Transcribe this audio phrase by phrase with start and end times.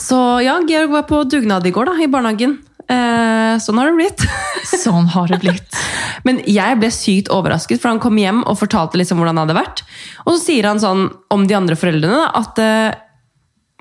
[0.00, 2.58] så ja, Georg var på dugnad i går da, i barnehagen.
[2.90, 4.24] Eh, sånn har det blitt.
[4.70, 5.76] Sånn har det blitt.
[6.26, 9.58] Men jeg ble sykt overrasket, for han kom hjem og fortalte liksom hvordan det hadde
[9.60, 9.82] vært.
[10.26, 12.98] Og så sier han sånn om de andre foreldrene at eh,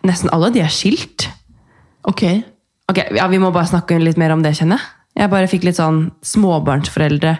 [0.07, 1.27] nesten alle de er skilt.
[2.07, 2.23] Ok.
[2.89, 4.95] Ok, ja, Vi må bare snakke litt mer om det, kjenner jeg.
[5.19, 7.35] Jeg bare fikk litt sånn småbarnsforeldre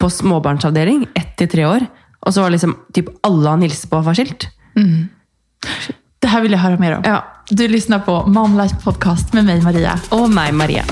[0.00, 1.84] på småbarnsavdeling, ett til tre år.
[2.24, 4.48] Og så var liksom typ alle han hilste på, var skilt.
[6.20, 7.02] Det här vill jag höra mer om.
[7.04, 7.24] Ja.
[7.50, 9.98] Du lyssnar på Mom Life Podcast med mig, Maria.
[10.08, 10.84] Og meg, Maria.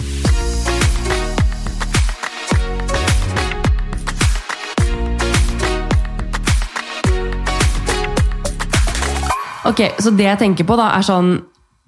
[9.64, 11.32] Ok, så det jeg tenker på da, er sånn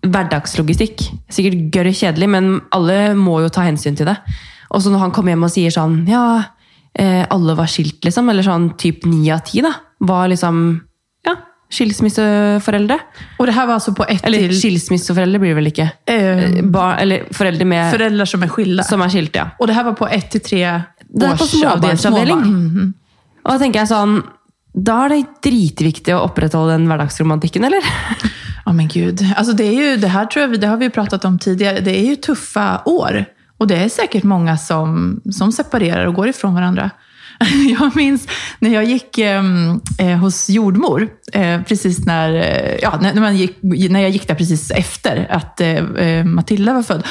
[0.02, 1.04] hverdagslogistikk.
[1.30, 4.16] Sikkert gørr kjedelig, men alle må jo ta hensyn til det.
[4.74, 6.24] Og så når han kommer hjem og sier sånn, ja,
[6.98, 9.72] eh, alle var skilt liksom, eller sånn typ 9 av 10 da,
[10.10, 10.64] var liksom,
[11.26, 11.38] ja,
[11.70, 12.98] skilsmisseforeldre.
[13.38, 15.90] Och det här var alltså på ett Eller till skilsmisseforeldre blir det vel ikke.
[16.06, 18.82] Eh, Ba, eller foreldre med, föräldrar som är skilda.
[18.82, 19.50] som er skilt, ja.
[19.58, 21.70] Och det här var på ett till tre Det på års avdelning.
[21.70, 22.42] småbarnsavdeling.
[22.42, 22.94] Småbarn.
[23.44, 24.22] Og da tenker jeg sånn,
[24.74, 27.82] da er det dritviktig å opprettholde den hverdagsromantikken, eller?
[28.68, 29.22] Ja men gud.
[29.36, 31.80] Alltså det, är ju, det här tror jag, det har vi pratat om tidigare.
[31.80, 33.24] Det är ju tuffa år.
[33.58, 36.90] Och det är säkert många som, som separerar och går ifrån varandra.
[37.80, 43.20] Jag minns när jag gick ehm, eh, hos jordmor, eh, precis när, eh, ja, när,
[43.20, 47.06] man gick, när jag gick där precis efter att eh, eh, Matilda var född.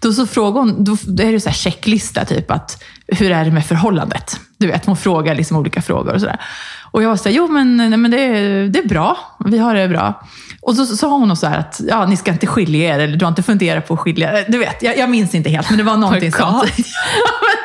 [0.00, 3.50] Då så frågade hon, då, då är det så checklista, typ att hur är det
[3.50, 4.40] med förhållandet?
[4.60, 6.40] Du vet, hon frågar liksom olika frågor och sådär.
[6.90, 9.74] Och jag var såhär, jo men, nej, men det, är, det är bra, vi har
[9.74, 10.22] det bra.
[10.62, 13.24] Och så sa hon så här att ja, ni ska inte skilja er, eller du
[13.24, 14.44] har inte funderat på att skilja er.
[14.48, 16.40] Du vet, jag, jag minns inte helt, men det var någonting God.
[16.40, 16.72] sånt.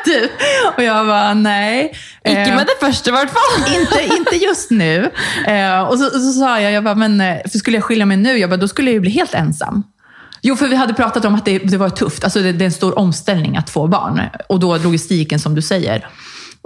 [0.04, 0.30] typ.
[0.76, 1.92] Och jag bara, nej.
[2.24, 3.74] Ikke Eh, med det første, i hvert fall!
[3.80, 5.10] inte, inte just nu.
[5.46, 8.16] Eh, och så, så sa jag, jag bara, men eh, för skulle jag skilja mig
[8.16, 9.82] nu, jag bara, då skulle jag ju bli helt ensam.
[10.42, 12.24] Jo, för vi hade pratat om att det, det var tufft.
[12.24, 14.20] Alltså det, det är en stor omställning att få barn.
[14.48, 16.08] Och då logistiken som du säger.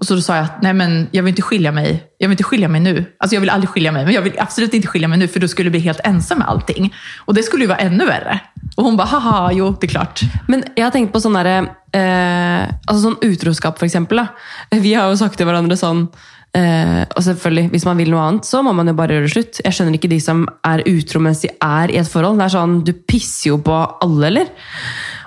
[0.00, 2.04] Och så då sa jag att nej men jag vill inte skilja mig.
[2.18, 3.04] Jag vill inte skilja mig nu.
[3.18, 5.40] Alltså jag vill aldrig skilja mig, men jag vill absolut inte skilja mig nu för
[5.40, 6.94] då skulle jag bli helt ensam med allting.
[7.18, 8.40] Och det skulle ju vara ännu värre.
[8.76, 10.20] Och hon bara, haha, jo det är klart.
[10.48, 11.46] Men jag har tänkt på sån där,
[11.92, 14.26] eh, alltså sån utroskap, för exempel.
[14.70, 16.08] Vi har ju sagt till varandra sån,
[16.52, 19.60] eh, och självklart, om man vill något annat så måste man ju bara göra det
[19.64, 22.44] Jag förstår inte de som är utro medan de är i ett förhållande.
[22.44, 24.46] Det är sån, Du pissar ju på alla, eller?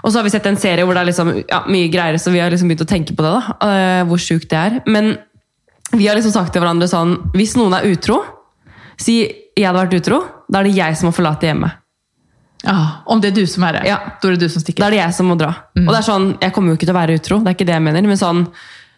[0.03, 2.31] Og så har vi sett en serie hvor det er liksom, ja, mye greier, så
[2.33, 3.31] vi har liksom begynt å tenke på det.
[3.31, 4.81] da, eh, Hvor sjukt det er.
[4.85, 5.17] Men
[5.93, 8.23] vi har liksom sagt til hverandre sånn Hvis noen er utro,
[8.97, 9.21] si
[9.55, 11.71] jeg hadde vært utro, da er det jeg som må forlate hjemmet.
[12.65, 13.99] Ja, om det är du som är det, Ja.
[14.21, 14.81] då är det du som sticker.
[14.83, 15.53] Da er det jeg som må dra.
[15.75, 17.65] Og det er sånn, Jeg kommer jo ikke til å være utro, det er ikke
[17.67, 18.01] det jeg mener.
[18.07, 18.47] Men sånn,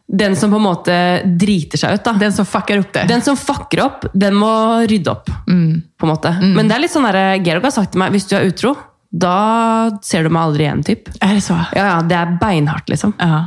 [0.08, 2.14] den som på en måte driter seg ut, da.
[2.14, 3.08] Den som fuckar upp det.
[3.08, 5.26] Den som fucker opp, den må rydde opp.
[5.26, 6.40] på en måte.
[6.42, 8.76] Men det er litt sånn der, Georg har sagt til meg hvis du er utro,
[9.16, 10.84] da ser du meg aldri igjen.
[10.84, 11.10] typ.
[11.22, 11.56] Är det så?
[11.76, 13.14] Ja, ja, Det er beinhardt, liksom.
[13.20, 13.46] Ja.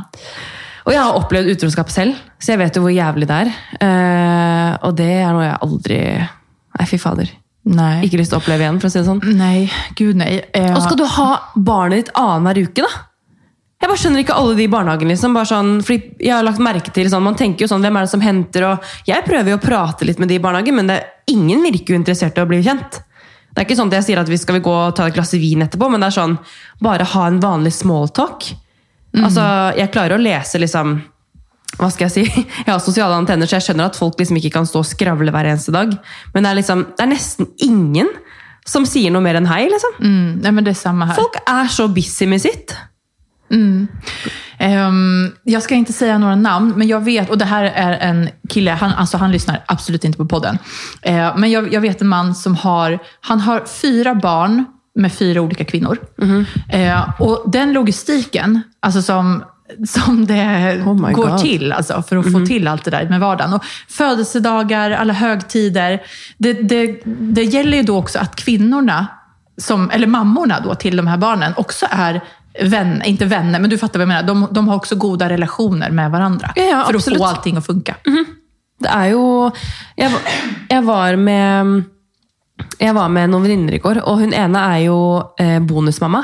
[0.85, 3.51] Og jeg har opplevd utroskap selv, så jeg vet jo hvor jævlig det er.
[3.85, 5.99] Eh, og det er noe jeg aldri
[6.79, 7.29] Nei, fy fader.
[7.69, 8.05] Nej.
[8.07, 9.19] Ikke lyst til å oppleve igjen, for å si det sånn.
[9.35, 9.65] Nej,
[9.99, 10.39] gud nej.
[10.55, 13.05] Eh, Og skal du ha barnet ditt annenhver uke, da?
[13.79, 15.07] Jeg bare skjønner ikke alle de i barnehagen.
[15.11, 15.33] liksom.
[15.35, 18.07] Bare sånn, fordi jeg har lagt merke til sånn, Man tenker jo sånn, hvem er
[18.07, 18.63] det som henter?
[18.71, 21.93] og Jeg prøver jo å prate litt med de i barnehagen, men det, ingen virker
[21.93, 23.01] jo interessert i å bli kjent.
[23.49, 25.33] Det er ikke sånn at jeg sier at vi skal gå og ta et glass
[25.33, 26.35] vin etterpå, men det er sånn,
[26.85, 28.51] bare ha en vanlig smalltalk.
[29.17, 29.41] Altså,
[29.79, 30.99] jeg klarer å lese liksom
[31.79, 32.43] hva skal jeg si?
[32.65, 35.31] Jeg har sosiale antenner, så jeg skjønner at folk liksom ikke kan stå og skravle
[35.31, 35.93] hver eneste dag.
[36.33, 38.09] Men det er, liksom, det er nesten ingen
[38.67, 39.61] som sier noe mer enn hei.
[39.71, 39.95] liksom.
[40.01, 40.41] mm,
[41.07, 41.15] här.
[41.15, 42.75] Folk er så busy med sitt.
[44.59, 48.29] Ehm, jag ska inte säga några namn, men jag vet, och det här är en
[48.49, 50.57] kille, han, alltså han lyssnar absolut inte på podden.
[51.01, 54.65] Eh, men jag, jag vet en man som har, han har fyra barn
[54.95, 55.97] med fyra olika kvinnor.
[56.69, 59.43] Eh, och den logistiken, alltså som,
[59.87, 61.37] som det Oh går God.
[61.37, 63.53] till alltså, för att få till allt det där med vardagen.
[63.53, 66.01] Och födelsedagar, alla högtider.
[66.37, 69.07] Det, det, det gäller ju då också att kvinnorna,
[69.57, 72.21] som, eller mammorna då till de här barnen, också är
[72.61, 74.23] vänner, inte vänner, men du fattar vad jag menar.
[74.23, 76.51] De, de har också goda relationer med varandra.
[76.55, 77.21] Ja, ja, för absolut.
[77.21, 77.95] att få allting att funka.
[78.81, 79.51] Det er jo
[79.97, 80.21] Jeg, var-
[80.69, 81.83] jeg var med
[82.79, 84.95] jeg var med noen venninner i går, og hun ene er jo
[85.39, 86.23] eh, bonusmamma.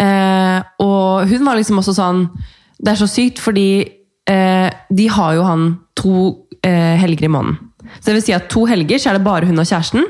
[0.00, 2.28] Eh, og hun var liksom også sånn
[2.80, 3.88] Det er så sykt, fordi
[4.30, 6.12] eh, de har jo han to
[6.62, 7.58] eh, helger i måneden.
[7.98, 10.04] Så det vil si at to helger så er det bare hun og kjæresten.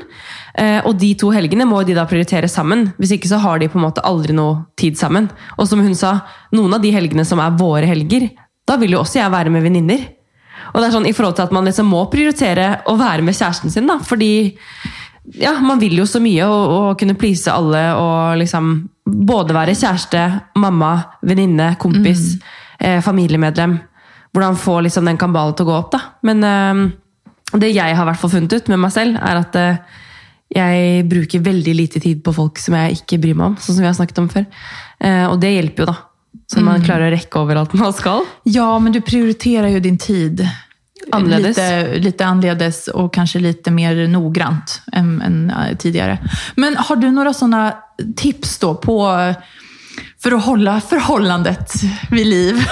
[0.59, 2.89] Eh, og de to helgene må de da prioritere sammen.
[2.99, 5.29] Hvis ikke så har de på en måte aldri noe tid sammen.
[5.57, 6.17] Og som hun sa,
[6.55, 8.27] noen av de helgene som er våre helger,
[8.67, 10.07] da vil jo også jeg være med venninner.
[10.73, 13.37] Og det er sånn i forhold til at man liksom må prioritere å være med
[13.37, 13.97] kjæresten sin, da.
[14.05, 14.51] Fordi
[15.39, 19.75] ja, man vill ju så mycket och, och kunna please alla och liksom både vara
[19.75, 22.43] kärste, mamma, väninna, kompis,
[22.79, 23.79] eh, familjemedlem.
[24.33, 25.91] Hur få liksom den kabalen att gå upp.
[25.91, 25.99] Då.
[26.21, 26.91] Men eh,
[27.53, 29.75] det jag har fall funnit ut med mig själv är att eh,
[30.49, 33.81] jag brukar väldigt lite tid på folk som jag inte bryr mig om, så som
[33.81, 34.45] vi har snackat om förr.
[34.99, 35.95] Eh, och det hjälper ju då.
[36.47, 38.23] Så man klarar att räcka överallt man ska.
[38.43, 40.49] Ja, men du prioriterar ju din tid
[41.11, 41.47] Anledes.
[41.57, 46.17] Lite, lite anledes och kanske lite mer noggrant än, än eh, tidigare.
[46.55, 47.73] Men har du några sådana
[48.15, 49.33] tips då på
[50.23, 51.73] för att hålla förhållandet
[52.11, 52.55] vid liv?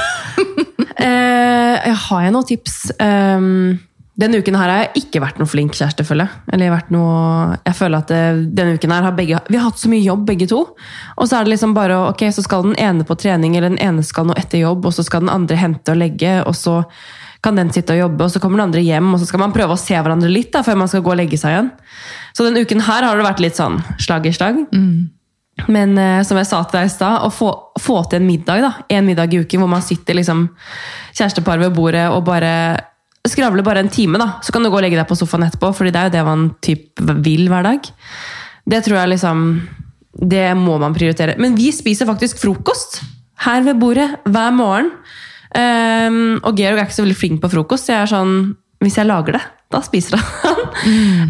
[0.99, 2.91] Eh, har jag några tips?
[2.99, 3.79] Um,
[4.17, 6.41] denne uken her har jeg ikke vært noe flink kjæreste, føler jeg.
[6.49, 9.59] Eller jeg har vært noe, jeg føler at eh, denne uken her har begge, Vi
[9.59, 10.63] har hatt så mye jobb, begge to.
[11.17, 13.83] Og så er det liksom bare Ok, så skal den ene på trening, eller den
[13.83, 16.79] ene skal noe etter jobb, og så skal den andre hente og legge, og så
[17.45, 19.53] kan den sitte og jobbe, og så kommer den andre hjem, og så skal man
[19.53, 21.69] prøve å se hverandre litt da, før man skal gå og legge seg igjen.
[22.33, 24.63] Så denne uken her har det vært litt sånn slag i slag.
[25.69, 28.65] Men eh, som jeg sa til deg i stad, å få, få til en middag,
[28.65, 28.73] da.
[28.97, 30.47] En middag i uken hvor man sitter liksom
[31.13, 32.53] kjærestepar ved bordet og bare
[33.31, 34.37] skravler bare en time, da.
[34.45, 36.25] Så kan du gå og legge deg på sofaen etterpå, fordi det er jo det
[36.27, 37.89] man typ vil hver dag.
[38.67, 39.43] Det tror jeg liksom
[40.17, 41.35] Det må man prioritere.
[41.37, 43.01] Men vi spiser faktisk frokost
[43.45, 44.89] her ved bordet hver morgen.
[45.53, 47.85] Ehm, og Georg er ikke så veldig flink på frokost.
[47.85, 48.33] så Jeg er sånn,
[48.81, 50.55] hvis jeg lager det, da spiser han.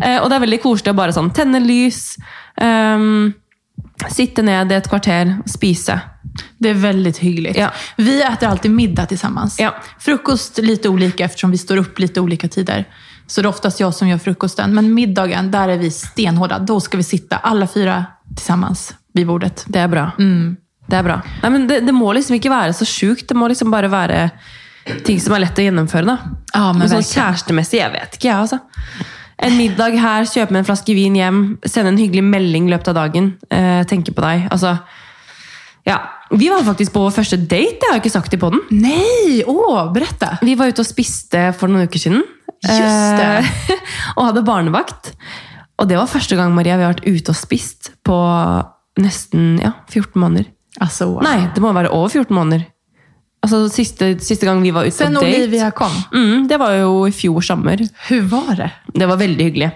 [0.04, 2.18] Eh, og det er veldig koselig å bare sånn tenne lys.
[2.62, 3.34] ehm,
[4.10, 6.00] Sitte ned ett kvarter, spise.
[6.58, 7.58] Det är väldigt hyggligt.
[7.58, 7.72] Ja.
[7.98, 9.60] Vi äter alltid middag tillsammans.
[9.60, 9.76] Ja.
[10.00, 12.86] Frukost lite olika eftersom vi står upp lite olika tider.
[13.28, 14.74] Så det är oftast jag som gör frukosten.
[14.76, 16.60] Men middagen, där är vi stenhårda.
[16.60, 19.64] Då ska vi sitta alla fyra tillsammans vid bordet.
[19.68, 20.12] Det er bra.
[20.88, 21.22] Det er bra.
[21.42, 23.28] Nei, men det, det må liksom ikke være så sjukt.
[23.30, 24.30] Det må liksom bare være
[25.06, 26.06] ting som lett å gjennomføre.
[26.06, 26.18] da.
[26.54, 27.24] Ja, men men sånn verkligen.
[27.26, 28.60] kjærestemessig, jeg vet ikke, jeg, altså.
[29.38, 32.95] En middag kjøpe med en flaske vin hjem, sende en hyggelig melding i løpet av
[32.98, 33.36] dagen.
[33.54, 34.48] Eh, tenke på deg.
[34.51, 34.78] Altså,
[35.86, 36.00] ja.
[36.31, 38.63] Vi var faktisk på vår første date, det har jeg ikke sagt i podden.
[38.74, 39.44] Nej!
[39.48, 40.34] Åh, berätta!
[40.42, 42.25] Vi var ute og spiste for noen uker siden.
[42.66, 43.30] Just det.
[43.45, 43.86] Eh,
[44.18, 45.13] og hadde barnevakt.
[45.78, 48.18] Og det var første gang Maria, vi har vært ute og spist på
[48.98, 50.50] nesten ja, 14 måneder.
[50.81, 51.22] Alltså, wow.
[51.25, 52.66] Nei, det må være over 14 måneder.
[53.48, 55.40] Altså siste, siste gang vi var ute Sen på date.
[55.40, 55.94] Olivia kom.
[56.12, 57.80] Mm, det var jo i fjor sommer.
[58.10, 58.72] Hur var det?
[58.92, 59.72] Det var veldig hyggelig.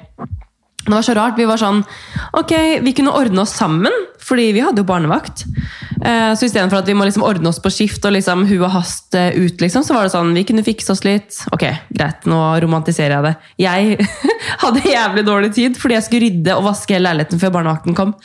[0.81, 1.37] Det var så rart.
[1.37, 1.83] Vi var sånn
[2.37, 2.51] Ok,
[2.81, 5.43] vi kunne ordne oss sammen, fordi vi hadde jo barnevakt.
[6.01, 8.71] Eh, så istedenfor at vi må liksom ordne oss på skift og liksom hu og
[8.73, 11.37] hast eh, ut, liksom, så var det sånn Vi kunne fikse oss litt.
[11.53, 13.35] Ok, greit, nå romantiserer jeg det.
[13.61, 14.09] Jeg
[14.65, 18.15] hadde jævlig dårlig tid fordi jeg skulle rydde og vaske hele leiligheten før barnevakten kom.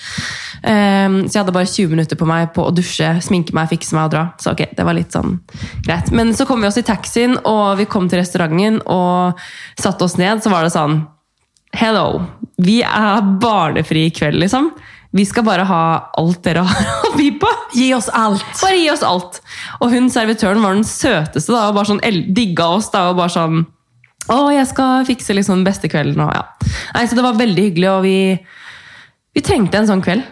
[0.63, 3.97] Eh, så jeg hadde bare 20 minutter på meg på å dusje, sminke meg, fikse
[3.97, 4.25] meg og dra.
[4.43, 5.39] Så ok, det var litt sånn
[5.87, 6.13] greit.
[6.17, 9.41] Men så kom vi oss i taxien, og vi kom til restauranten og
[9.81, 10.45] satte oss ned.
[10.45, 11.05] Så var det sånn
[11.77, 12.23] Hello.
[12.63, 14.71] Vi er barnefri i kveld, liksom.
[15.17, 15.83] Vi skal bare ha
[16.19, 17.51] alt dere har å by på.
[17.77, 18.45] Ge oss allt!
[18.61, 19.41] Bare gi oss alt.
[19.81, 23.33] Og hun servitøren var den søteste da, og bare sånn digga oss da, og bare
[23.33, 23.65] sånn
[24.27, 26.43] Å, jeg skal fikse liksom den beste kvelden, og ja.
[26.97, 28.17] Nei, så det var veldig hyggelig, og vi,
[29.37, 30.25] vi trengte en sånn kveld.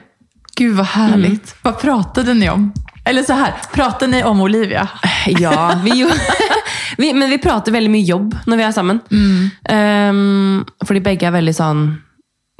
[0.56, 1.56] Gud vad härligt.
[1.62, 2.72] Vad pratade ni om?
[3.04, 4.88] Eller så här, pratade ni om Olivia?
[5.26, 6.10] Ja, vi,
[6.96, 8.98] vi, men vi prater veldig mye jobb når vi er sammen.
[9.08, 11.84] Um, fordi begge er veldig sånn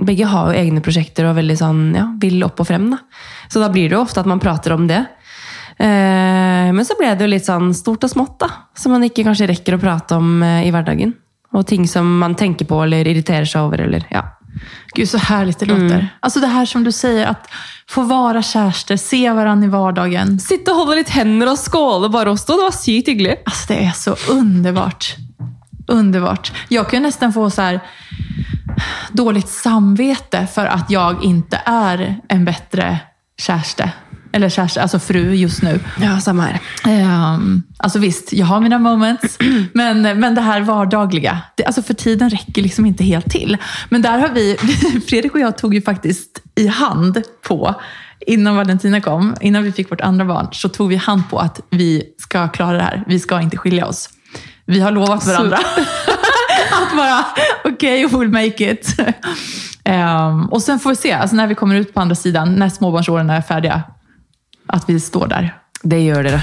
[0.05, 2.89] Begge har jo egne prosjekter og veldig sånn, ja, vil opp og frem.
[2.91, 2.99] Da.
[3.53, 5.05] Så da blir det jo ofte at man prater om det.
[5.79, 8.49] Eh, men så ble det jo litt sånn stort og smått, da.
[8.75, 11.15] Som man ikke kanskje rekker å prate om eh, i hverdagen.
[11.55, 13.85] Og ting som man tenker på eller irriterer seg over.
[13.87, 14.25] Eller, ja.
[14.95, 16.09] Gud, så härligt det låter.
[16.21, 17.49] Alltså det här som du säger, att
[17.91, 20.39] få vara kärster, se varandra i vardagen.
[20.41, 22.57] Sitte og holde litt hender og skåle bare oss to.
[22.57, 23.37] Det var sykt hyggelig.
[23.47, 25.17] Alltså det är så underbart.
[25.89, 26.53] Underbart.
[26.69, 27.81] Jag kan nästan få så här
[29.13, 32.99] dåligt samvete för att jag inte är en bättre
[33.39, 33.93] kärste.
[34.35, 35.81] Eller kärste, alltså fru just nu.
[36.01, 36.61] Ja, samme her.
[36.93, 39.39] Ehm, alltså visst, jag har mina moments,
[39.73, 43.57] men, men det här vardagliga, det, alltså för tiden räcker liksom inte helt till.
[43.89, 44.57] Men där har vi,
[45.09, 47.75] Fredrik och jag tog ju faktiskt i hand på,
[48.27, 51.61] innan Valentina kom, innan vi fick vårt andra barn, så tog vi hand på att
[51.71, 53.05] vi ska klara det här.
[53.07, 54.09] Vi ska inte skilja oss.
[54.67, 55.57] Vi har lovat varandra
[56.73, 57.25] att bara,
[57.65, 58.97] okej, we'll make it.
[59.85, 62.69] Ehm, och sen får vi se, alltså när vi kommer ut på andra sidan, när
[62.69, 63.83] småbarnsåren är färdiga,
[64.75, 65.55] att vi står där.
[65.83, 66.43] Det gjør dere.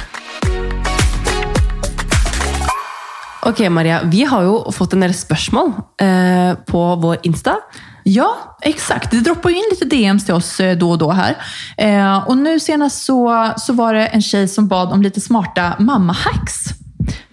[3.41, 4.01] Ok, Maria.
[4.03, 5.71] Vi har jo fått en del spørsmål
[6.01, 7.55] eh, på vår Insta.
[8.03, 9.11] Ja, exakt.
[9.11, 11.38] Det droppar ju in lite DMs till oss eh, då och då här.
[11.77, 15.73] Eh, och nu senast så, så var det en tjej som bad om lite smarta
[15.79, 16.80] mamma-hacks.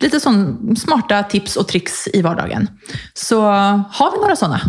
[0.01, 2.69] Lite sån smarta tips och tricks i vardagen.
[3.15, 4.61] Så har vi några sådana?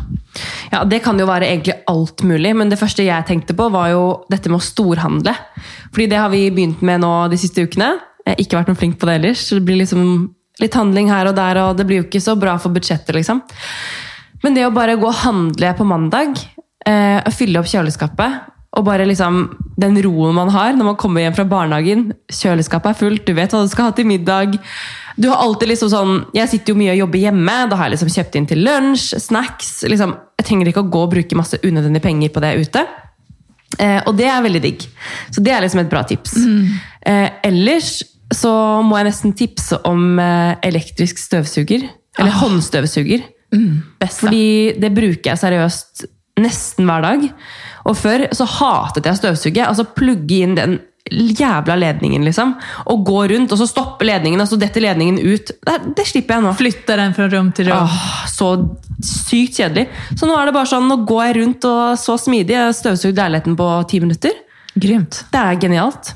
[0.72, 3.90] Ja, Det kan jo være egentlig alt mulig, men det første jeg tenkte på, var
[3.94, 5.34] jo dette med å storhandle.
[5.94, 7.96] Fordi det har vi begynt med nå de siste ukene.
[8.26, 9.48] Jeg har ikke vært noe flink på det ellers.
[9.48, 10.30] så Det blir liksom
[10.60, 13.42] litt handling her og der, og det blir jo ikke så bra for budsjettet, liksom.
[14.44, 16.40] Men det å bare gå og handle på mandag,
[16.86, 18.40] eh, fylle opp kjøleskapet,
[18.78, 19.42] og bare liksom
[19.82, 23.54] den roen man har når man kommer hjem fra barnehagen, kjøleskapet er fullt, du vet
[23.54, 24.60] hva du skal ha til middag.
[25.18, 27.98] Du har alltid liksom sånn, Jeg sitter jo mye og jobber hjemme, da har jeg
[27.98, 29.72] liksom kjøpt inn til lunsj, snacks.
[29.90, 32.86] liksom, Jeg trenger ikke å gå og bruke masse unødvendige penger på det ute.
[33.80, 34.86] Eh, og det er veldig digg.
[35.32, 36.38] Så det er liksom et bra tips.
[37.06, 38.54] Eh, ellers så
[38.86, 41.88] må jeg nesten tipse om eh, elektrisk støvsuger.
[42.20, 43.26] Eller håndstøvsuger.
[44.00, 44.28] Bästa.
[44.28, 46.06] Fordi det bruker jeg seriøst
[46.40, 47.26] nesten hver dag.
[47.90, 49.66] Og før så hatet jeg å støvsuge.
[49.66, 50.80] Altså plugge inn den
[51.10, 52.54] jævla ledningen, liksom.
[52.94, 55.52] Og gå rundt, og så stoppe ledningen, og så detter ledningen ut.
[55.66, 56.54] Det, det slipper jeg nå.
[56.60, 57.78] Flytta den från rum till rum.
[57.84, 58.52] Åh, så
[59.06, 59.88] sykt kjedelig.
[60.20, 62.56] Så nå er det bare sånn, nå går jeg rundt og så smidig.
[62.58, 64.36] Jeg støvsugde leiligheten på ti minutter.
[64.76, 65.24] Grymt.
[65.34, 66.14] Det er genialt.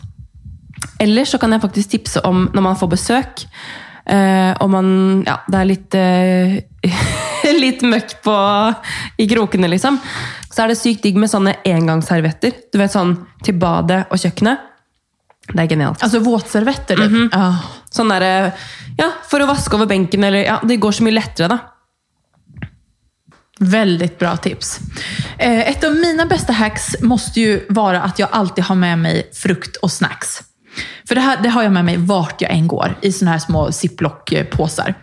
[1.02, 3.44] Ellers så kan jeg faktisk tipse om når man får besøk,
[4.06, 4.88] eh, og man
[5.26, 6.60] Ja, det er litt eh,
[7.64, 8.36] Litt møkk på
[9.20, 9.98] i krokene, liksom.
[10.54, 12.54] Så er det sykt digg med sånne engangsservietter.
[12.72, 14.70] Du vet sånn til badet og kjøkkenet.
[15.50, 16.04] Det er genialt.
[16.06, 16.96] Alltså våtservetter.
[17.02, 17.34] typ.
[17.34, 17.48] Ja.
[17.92, 18.54] Sånn der,
[18.98, 21.60] ja, For å vaske over benken, eller ja, Det går så mye lettere, da.
[23.60, 24.80] Väldigt bra tips.
[25.38, 29.30] Eh, ett av mina bästa hacks måste ju vara att jag alltid har med mig
[29.34, 30.44] frukt och snacks.
[31.08, 33.40] För det här det har jag med mig vart jag än går, i såna här
[33.40, 34.94] små ziplock-påsar.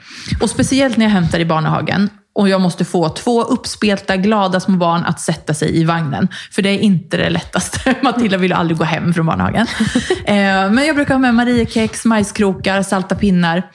[0.40, 4.76] Och speciellt när jag hämtar i barnhagen och jag måste få två uppspelta, glada små
[4.76, 6.28] barn att sätta sig i vagnen.
[6.50, 7.94] För det är inte det lättaste.
[8.02, 9.66] Matilda vill aldrig gå hem från barnhagen.
[10.24, 13.70] Eh, men jag brukar ha med Mariekex, majskrokar, salta pinnar.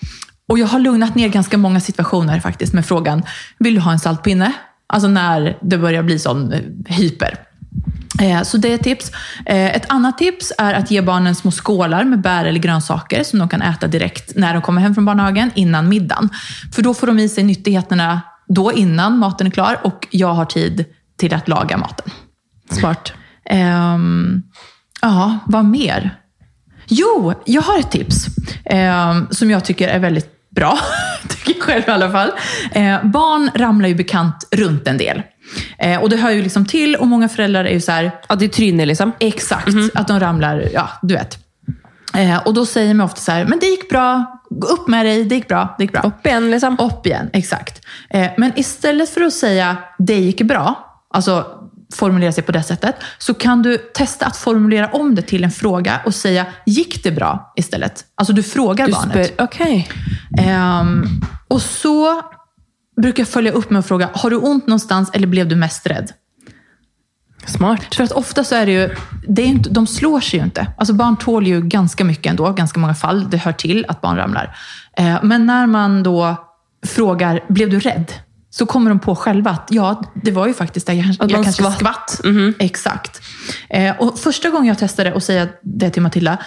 [0.49, 3.23] Och jag har lugnat ner ganska många situationer faktiskt med frågan,
[3.57, 4.51] vill du ha en saltpinne?
[4.87, 7.37] Alltså när det börjar bli sån eh, hyper.
[8.21, 9.11] Eh, Så det är ett tips.
[9.45, 13.49] Ett annat tips är att ge barnen små skålar med bär eller grönsaker som de
[13.49, 16.29] kan äta direkt när de kommer hem från barnhagen, innan middagen.
[16.75, 20.45] För då får de i sig nyttigheterna då innan maten är klar och jag har
[20.45, 20.85] tid
[21.17, 22.11] till att laga maten.
[22.71, 23.13] Smart.
[23.49, 24.43] Ehm,
[25.01, 26.19] ja, vad mer?
[26.87, 28.25] Jo, jag har ett tips
[28.65, 30.79] ehm, som jag tycker är väldigt bra.
[31.29, 32.31] tycker jag själv i alla fall.
[32.71, 35.21] Eh, barn ramlar ju bekant runt en del.
[35.77, 38.39] Eh, och det hör ju liksom till och många föräldrar är ju så här, At
[38.39, 39.11] de tryner, liksom.
[39.19, 41.37] exakt, att de ramlar, ja, du vet.
[42.13, 45.23] Eh, och då säger man ofta så här, men det gick bra, upp med dig,
[45.23, 46.01] det gick bra, det gick bra.
[46.01, 46.79] Opp igjen, liksom.
[46.79, 47.85] Upp igen, exakt.
[48.09, 51.45] Eh, men istället för att säga det gick bra, alltså
[51.93, 55.51] formulera sig på det sättet, så kan du testa att formulera om det till en
[55.51, 58.05] fråga och säga gick det bra istället.
[58.15, 59.27] Alltså du frågar Du barnet.
[59.27, 59.87] spør Ok.
[60.39, 61.05] Ehm,
[61.47, 62.21] och så
[63.01, 65.87] brukar jag följa upp med att fråga, har du ont någonstans eller blev du mest
[65.87, 66.11] rädd?
[67.45, 67.95] Smart.
[67.95, 68.95] För att ofta så är det ju,
[69.27, 70.67] det är inte, de slår sig ju inte.
[70.77, 73.29] Alltså barn tål ju ganska mycket ändå, ganska många fall.
[73.29, 74.57] Det hör till att barn ramlar.
[74.97, 76.35] Eh, men när man då
[76.87, 78.11] frågar, blev du rädd?
[78.49, 80.93] Så kommer de på själva att ja, det var ju faktiskt det.
[80.93, 81.79] Jag, jag kanske skvatt.
[81.79, 82.21] skvatt.
[82.59, 83.21] Exakt.
[83.69, 86.37] Eh, och första gången jag testade att säga det till Matilda,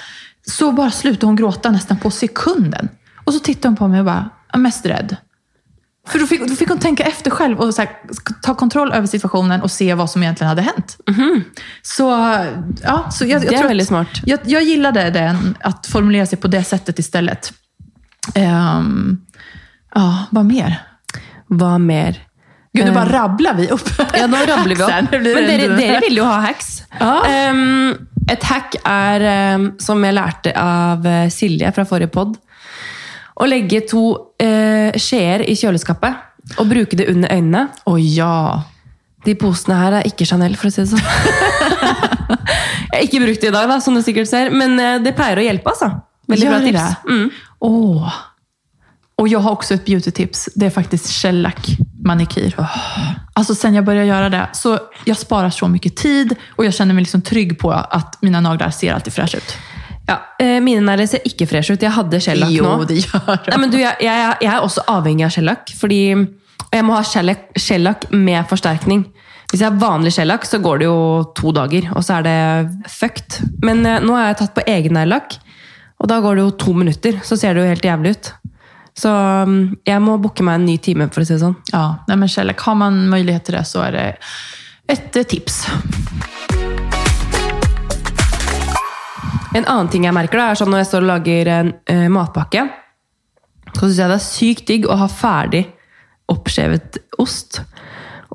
[0.47, 2.89] så bara slutade hon gråta nästan på sekunden.
[3.25, 5.17] Och så tittade hon på mig och bara, mest rädd.
[6.07, 7.89] För då fick, då fick hon tänka efter själv och här,
[8.43, 10.97] ta kontroll över situationen och se vad som egentligen hade hänt.
[11.83, 12.05] Så,
[12.83, 14.09] ja, så jag, jag Det är väldigt smart.
[14.25, 17.53] Jag, jag gillade den, att formulera sig på det sättet istället.
[18.35, 19.21] Ehm,
[19.95, 20.83] ja, vad mer?
[21.49, 22.29] Hva mer?
[22.73, 23.89] Gud, nu bara rabblar vi upp.
[24.19, 24.77] Ja, nå rabler
[25.11, 26.83] vi blir Men det dere, dere vil jo ha hacks.
[27.01, 27.23] Ja.
[27.51, 27.97] Um,
[28.31, 29.25] et hack er,
[29.57, 32.37] um, som jeg lærte av eh, Silje fra forrige pod,
[33.39, 34.03] å legge to
[34.43, 37.69] uh, skjeer i kjøleskapet og bruke det under øynene.
[37.87, 38.63] Oj, ja.
[39.27, 41.03] De posene her er ikke Chanel, for å si det sånn.
[42.93, 45.13] jeg har ikke brukt det i dag, da, som du sikkert ser, men eh, det
[45.19, 45.75] pleier å hjelpe.
[45.75, 45.91] altså.
[46.29, 46.81] Veldig Gör bra det tips.
[47.05, 47.13] det?
[47.13, 47.31] Mm.
[47.59, 48.19] Åh.
[49.19, 50.49] Och jag har också ett beautytips.
[50.55, 52.55] Det är faktiskt shellac manikyr.
[53.33, 56.95] Alltså sen jag började göra det, så jag sparar så mycket tid och jag känner
[56.95, 59.57] mig liksom trygg på att mina naglar ser alltid fräscha ut.
[60.09, 61.85] Ja, eh, Mine negler ser ikke fresh ut.
[61.85, 62.57] Jeg hadde shellac nå.
[62.57, 63.25] Jo, det de.
[63.53, 65.73] Nei, men du, jeg, jeg, jeg er også avhengig av shellac.
[65.79, 69.05] Fordi jeg må ha shellac med forsterkning.
[69.49, 70.99] Hvis jeg har vanlig shellac, så går det jo
[71.37, 73.39] to dager, og så er det fucked.
[73.65, 75.39] Men eh, nå har jeg tatt på egenneglelakk,
[75.99, 77.21] og da går det jo to minutter.
[77.25, 78.33] Så ser det jo helt jævlig ut.
[78.99, 79.13] Så
[79.49, 81.57] mm, jeg må booke meg en ny time, for å si det sånn.
[81.73, 84.17] Ja, men shellac, har man möjlighet till det så är det
[84.93, 85.67] ett eh, tips.
[89.57, 92.07] En annen ting jeg merker, da, er sånn når jeg står og lager en eh,
[92.13, 92.67] matpakke,
[93.73, 95.65] så syns jeg det er sykt digg å ha ferdig
[96.29, 97.63] oppskjevet ost.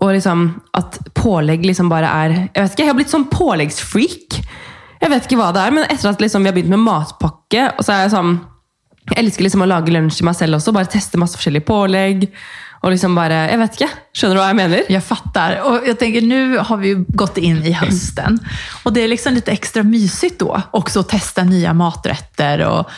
[0.01, 4.39] Og liksom at pålegg liksom bare er Jeg vet ikke, jeg har blitt sånn påleggsfreak.
[5.03, 7.69] Jeg vet ikke hva det er, men etter at liksom vi har begynt med matpakke,
[7.77, 8.33] og så er jeg sånn
[9.11, 10.73] Jeg elsker liksom å lage lunsj til meg selv også.
[10.75, 12.29] Bare teste masse forskjellige pålegg.
[12.83, 13.93] Och liksom bara, jag vet inte.
[14.13, 14.81] Skjønner du vad jag menar?
[14.89, 15.61] Jag fattar.
[15.61, 18.39] Och jag tänker, nu har vi gått in i hösten.
[18.83, 22.67] Och det är liksom lite extra mysigt då också att testa nya maträtter.
[22.67, 22.89] Och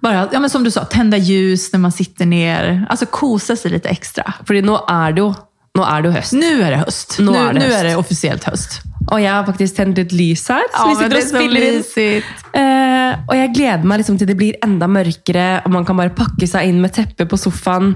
[0.00, 2.86] bara, ja, men som du sa, tända ljus när man sitter ner.
[2.90, 4.32] Alltså kosa sig lite extra.
[4.46, 5.34] För nu är det ju,
[5.74, 6.32] nu är det höst.
[6.32, 7.16] Nu är det höst.
[7.18, 7.76] Nu nu, är det nu höst.
[7.78, 8.80] är det officiellt höst.
[9.10, 10.58] Och jag har faktiskt tänt ett lys här.
[10.58, 12.22] Så Ja, vi sitter och spiller in.
[12.52, 16.10] Eh, och jag gleder mig liksom till det blir ända mörkare och man kan bara
[16.10, 17.94] packa sig in med teppe på soffan.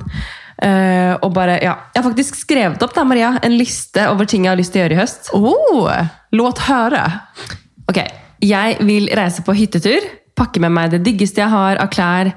[0.63, 1.79] Eh, och bara, ja.
[1.93, 4.77] Jag har faktiskt skrivit upp där, Maria, en lista över ting jag har lust att
[4.77, 5.31] göra i höst.
[5.33, 5.93] Oh,
[6.31, 7.13] låt höra.
[7.89, 7.99] Ok,
[8.41, 10.01] jeg vil reise på hyttetur,
[10.39, 12.33] pakke med meg det diggeste jeg har av klær,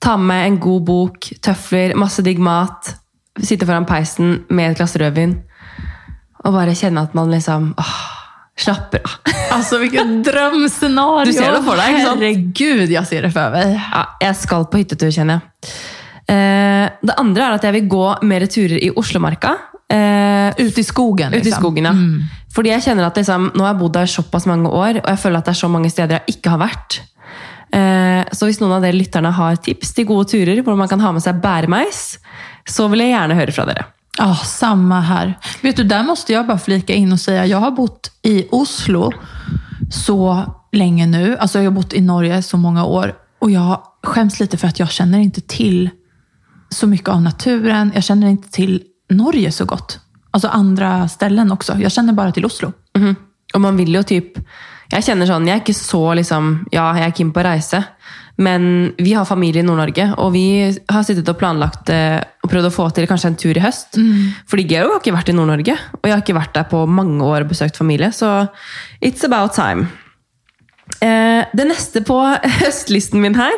[0.00, 2.94] ta med en god bok, tøfler, masse digg mat,
[3.40, 5.38] sitte foran peisen med et glass rødvin,
[6.44, 7.96] og bare kjenne at man liksom åh,
[8.60, 9.16] slapper av.
[9.50, 11.24] Alltså vilket drömscenario.
[11.24, 12.20] Du ser det för dig, sant?
[12.20, 13.80] Herregud, jag ser det för mig.
[13.92, 15.72] Ja, jeg skal på hyttetur, kjenner jeg.
[16.30, 19.56] Eh, det andre er at jeg vil gå mer turer i Oslomarka.
[19.90, 21.34] Eh, Ute i skogen.
[21.34, 21.62] Ute i liksom.
[21.62, 21.94] skogen, ja.
[22.54, 25.22] Fordi jeg kjenner at liksom, nå har jeg bodd der såpass mange år, og jeg
[25.22, 26.76] føler at det er så mange steder jeg ikke har.
[27.70, 31.02] Eh, så hvis noen av dere lytterne har tips til gode turer hvor man kan
[31.02, 32.18] ha med seg bæremeis,
[32.66, 33.84] så vill jag gärna höra från er.
[34.18, 35.38] Ja, samma här.
[35.62, 39.12] Vet du, där måste jag bara flika in och säga, jag har bott i Oslo
[39.90, 41.36] så länge nu.
[41.36, 43.14] Alltså jag har bott i Norge så många år.
[43.38, 45.90] Och jag skäms lite för att jag känner inte till
[46.70, 47.92] så mycket av naturen.
[47.94, 49.98] Jag känner inte till Norge så gott.
[50.30, 51.76] Alltså andra ställen också.
[51.78, 52.72] Jag känner bara till Oslo.
[52.98, 53.16] Mhm.
[53.54, 54.38] Og man vil jo typ
[54.90, 57.84] Jeg kjenner sånn, jeg er ikke så liksom Ja, jeg er keen på å reise,
[58.38, 60.44] men vi har familie i Nord-Norge, og vi
[60.90, 63.98] har sittet og planlagt eh, og prøvd å få til kanskje en tur i høst.
[64.50, 67.22] Fordi Geo har ikke vært i Nord-Norge, og jeg har ikke vært der på mange
[67.22, 68.48] år og besøkt familie, så
[69.00, 69.86] it's about time.
[71.00, 72.16] Eh, det neste på
[72.60, 73.54] høstlisten min her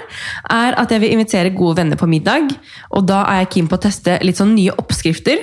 [0.52, 2.52] er at jeg vil invitere gode venner på middag.
[2.94, 5.42] Og da er jeg keen på å teste litt sånn nye oppskrifter.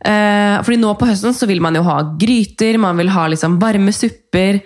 [0.00, 3.58] Eh, fordi nå på høsten så vil man jo ha gryter, man vil ha liksom
[3.60, 4.60] varme supper.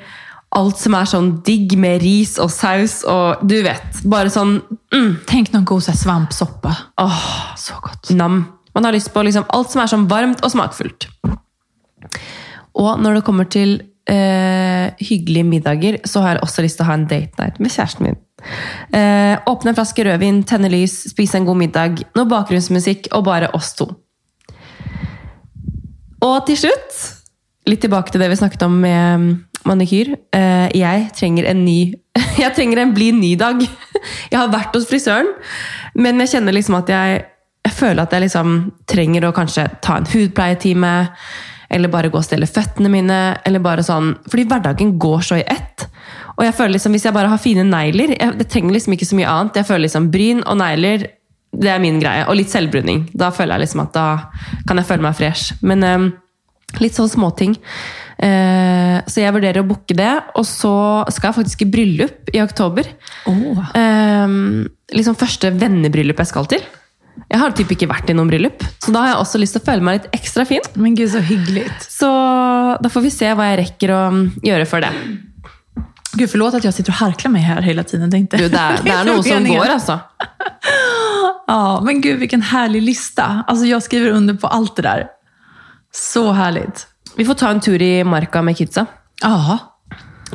[0.54, 4.04] Alt som er sånn digg med ris og saus og du vet.
[4.06, 4.60] Bare sånn
[4.94, 6.76] mm, Tänk någon god svampsoppa.
[7.02, 7.24] åh,
[7.58, 8.10] Så gott.
[8.14, 8.44] nam.
[8.74, 11.08] Man har lyst på liksom alt som er sånn varmt og smakfullt.
[12.74, 16.94] Og når det kommer til eh, hyggliga middagar så har jag också lust att ha
[16.94, 18.16] en date night med kärsten min.
[19.00, 23.48] Eh, Öppna en flaska rödvin, tända ljus, spisa en god middag, någon bakgrundsmusik och bara
[23.48, 23.94] oss två.
[26.20, 27.12] Och till slut,
[27.64, 30.16] lite tillbaka till det vi snackade om med mm, manikyr.
[30.34, 31.94] Eh, jag tränger en ny
[32.38, 33.66] jag tränger en bli ny-dag.
[34.30, 35.34] Jag har varit hos frisören,
[35.94, 37.22] men jag känner liksom att jag
[37.64, 41.06] jag føler att jag liksom trenger å kanskje ta en hudpleietime,
[41.70, 45.46] eller bare gå og stelle føttene mine, eller bare sånn Fordi hverdagen går så i
[45.48, 45.86] ett.
[46.36, 49.08] Og jeg føler liksom, hvis jeg bare har fine negler jeg, Det trenger liksom ikke
[49.08, 49.60] så mye annet.
[49.60, 51.08] Jeg føler liksom Bryn og negler
[51.54, 52.24] det er min greie.
[52.26, 53.04] Og litt selvbruning.
[53.14, 54.06] Da føler jeg liksom at da
[54.68, 55.54] kan jeg føle meg fresh.
[55.62, 56.08] Men eh,
[56.82, 57.54] litt sånn småting.
[58.18, 60.12] Eh, så jeg vurderer å booke det.
[60.38, 60.74] Og så
[61.14, 62.88] skal jeg faktisk i bryllup i oktober.
[63.30, 63.60] Åh.
[63.78, 64.38] Eh,
[64.98, 66.66] liksom første vennebryllup jeg skal til.
[67.28, 69.62] Jeg har typ ikke vært i noen bryllup, så da har jeg også lyst til
[69.62, 70.66] å føle meg litt ekstra fin.
[70.78, 71.86] Men gud så hyggligt.
[71.90, 72.08] Så
[72.80, 74.90] da får vi se hva jeg rekker å mm, gjøre for det.
[76.14, 78.14] Gud, förlåt att jag sitter och harklar mig här hela tiden.
[78.14, 79.98] Är, inte, Du, det er, det er noe som går, altså.
[81.46, 83.44] Ja, men gud vilken härlig lista.
[83.46, 85.06] Alltså jag skriver under på allt det där.
[85.94, 86.86] Så härligt.
[87.16, 88.86] Vi får ta en tur i marka med kidsa.
[89.22, 89.58] Ja,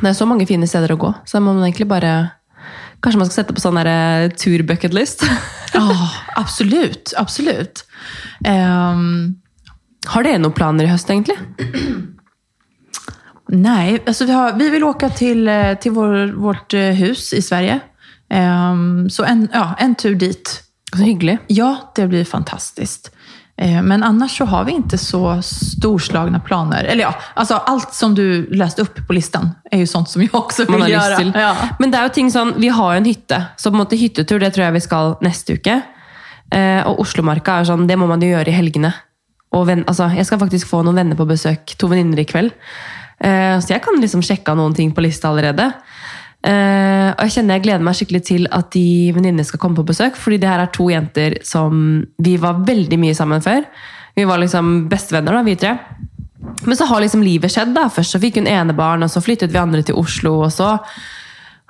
[0.00, 2.30] Det er så mange fine steder å gå, så man egentlig bare
[3.00, 5.24] Kanskje man skal sette på sånn der tur-bucketlist.
[5.76, 5.84] ja
[6.36, 7.14] absolut.
[7.16, 7.84] absolut.
[8.44, 9.40] Ehm,
[10.08, 11.36] Har dere noen planer i høst, egentlig?
[13.68, 17.42] nej, alltså vi, har, vi vill åka till, eh, till vår, vårt eh, hus i
[17.42, 17.80] Sverige.
[18.30, 20.62] Ehm, så en, ja, en tur dit.
[20.96, 21.38] Så hyggelig.
[21.46, 23.12] Ja, det blir fantastiskt.
[23.60, 26.84] Eh, Men annars så har vi inte så storslagna planer.
[26.84, 30.34] Eller ja, alltså allt som du läste upp på listan är ju sånt som jag
[30.34, 31.40] också vill göra.
[31.40, 31.56] Ja.
[31.78, 34.50] Men det er jo ting sånn, vi har en hytte, så på måte hyttetur det
[34.54, 35.80] tror jeg vi skal neste uke.
[36.50, 38.94] Eh, og Oslomarka er sånn, det må man jo gjøre i helgene.
[39.52, 42.54] Og venn, altså, jeg skal faktisk få noen venner på besøk, to venninner i kveld.
[43.20, 45.68] Eh, så jeg kan liksom sjekke av noen ting på lista allerede.
[46.46, 49.86] Eh, og jeg kjenner jeg gleder meg skikkelig til at de venninnene skal komme på
[49.90, 53.66] besøk, fordi det her er to jenter som vi var veldig mye sammen før.
[54.16, 55.76] Vi var liksom bestevenner da, vi tre.
[56.64, 57.74] Men så har liksom livet skjedd.
[57.76, 57.88] da.
[57.92, 60.40] Først så fikk hun ene barn, og så flyttet vi andre til Oslo.
[60.44, 60.78] Og så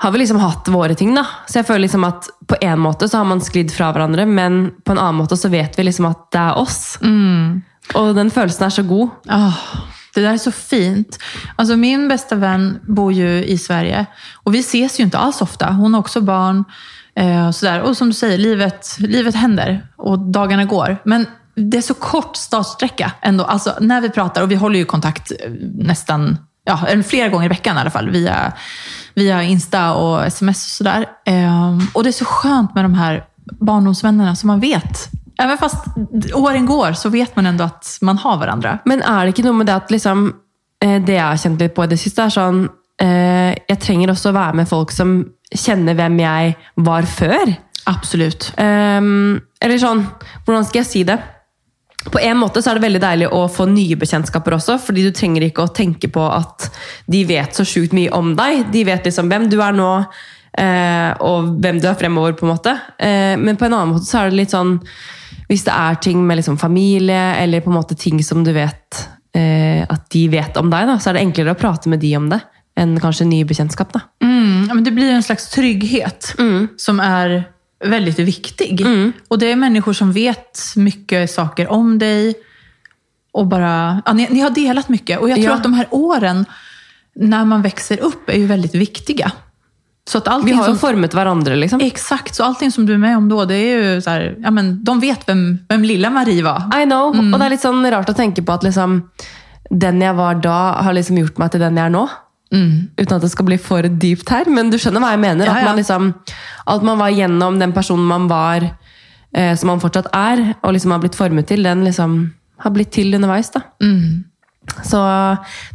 [0.00, 1.12] har vi liksom hatt våre ting.
[1.14, 1.26] da.
[1.46, 4.70] Så jeg føler liksom at på en måte så har man sklidd fra hverandre, men
[4.84, 6.98] på en annen måte så vet vi liksom at det er oss.
[7.94, 9.08] Och den følelsen är så god.
[9.28, 9.52] Ah,
[10.14, 11.18] det där är så fint.
[11.56, 15.70] Alltså min bästa vän bor ju i Sverige och vi ses ju inte alls ofta.
[15.70, 16.64] Hon har också barn.
[17.14, 17.80] Eh, och, sådär.
[17.80, 20.96] och som du säger, livet, livet händer och dagarna går.
[21.04, 23.44] Men det är så kort startsträcka ändå.
[23.44, 27.48] Alltså, när vi pratar, och vi håller ju kontakt eh, nästan ja, flera gånger i
[27.48, 28.52] veckan i alla fall, via,
[29.14, 31.06] via Insta och sms och sådär.
[31.26, 33.24] Eh, och det är så skönt med de här
[33.60, 35.10] barndomsvännerna som man vet
[35.40, 35.84] Även fast
[36.34, 38.78] åren går så vet man ändå att man har varandra.
[38.84, 40.34] Men är det inte något med det att liksom,
[40.84, 42.68] eh, det jag har känt lite på det sista är sån,
[43.02, 47.54] eh, jag trenger också vara med folk som känner vem jag var för.
[47.84, 48.52] Absolut.
[48.58, 50.04] Um, eller sånn,
[50.44, 51.16] hvordan skal jeg si det?
[52.12, 55.10] På en måte så er det veldig deilig å få nye bekjentskaper også, fordi du
[55.16, 56.70] trenger ikke å tenke på at
[57.10, 58.66] de vet så sjukt mye om deg.
[58.72, 59.90] De vet liksom hvem du er nå,
[60.64, 62.76] eh, og hvem du er på en måte.
[62.96, 64.78] Eh, men på en annen måte så er det litt sånn
[65.50, 69.00] Hvis det er ting med liksom familie, eller på en måte ting som du vet
[69.34, 72.12] eh, at de vet om deg, da, så er det enklere å prate med de
[72.20, 72.38] om det
[72.78, 73.90] enn kanskje ny bekjentskap.
[73.92, 74.00] da.
[74.22, 76.34] Mm, men det blir en slags trygghet
[76.78, 77.42] som är
[77.84, 78.78] väldigt viktig.
[79.28, 82.34] Och det är människor som vet mycket saker om dig.
[83.32, 85.18] Och bara, ja, ni, ni har delat mycket.
[85.18, 85.54] Och jag tror Ja.
[85.56, 86.44] att de här åren
[87.14, 89.32] när man växer upp är ju väldigt viktiga.
[90.10, 91.80] Så att Vi allting har jo som, formet hverandre, liksom.
[91.80, 94.50] Exakt, så allting som du är med om då, det är ju så här, ja
[94.50, 96.82] men de vet vem, vem lilla Marie var.
[96.82, 97.14] I know.
[97.14, 98.96] Og det er litt sånn rart å tenke på at liksom,
[99.70, 102.02] den jeg var da, har liksom gjort meg til den jeg er nå.
[102.50, 105.46] Uten at det skal bli for dypt her, men du skjønner hva jeg mener.
[105.46, 105.68] Ja, ja.
[105.70, 106.10] man liksom,
[106.74, 108.66] alt man var gjennom, den personen man var,
[109.30, 112.18] eh, som man fortsatt er, og liksom har blitt formet til, den liksom
[112.66, 113.54] har blitt til underveis.
[113.54, 113.62] da.
[114.82, 115.06] Så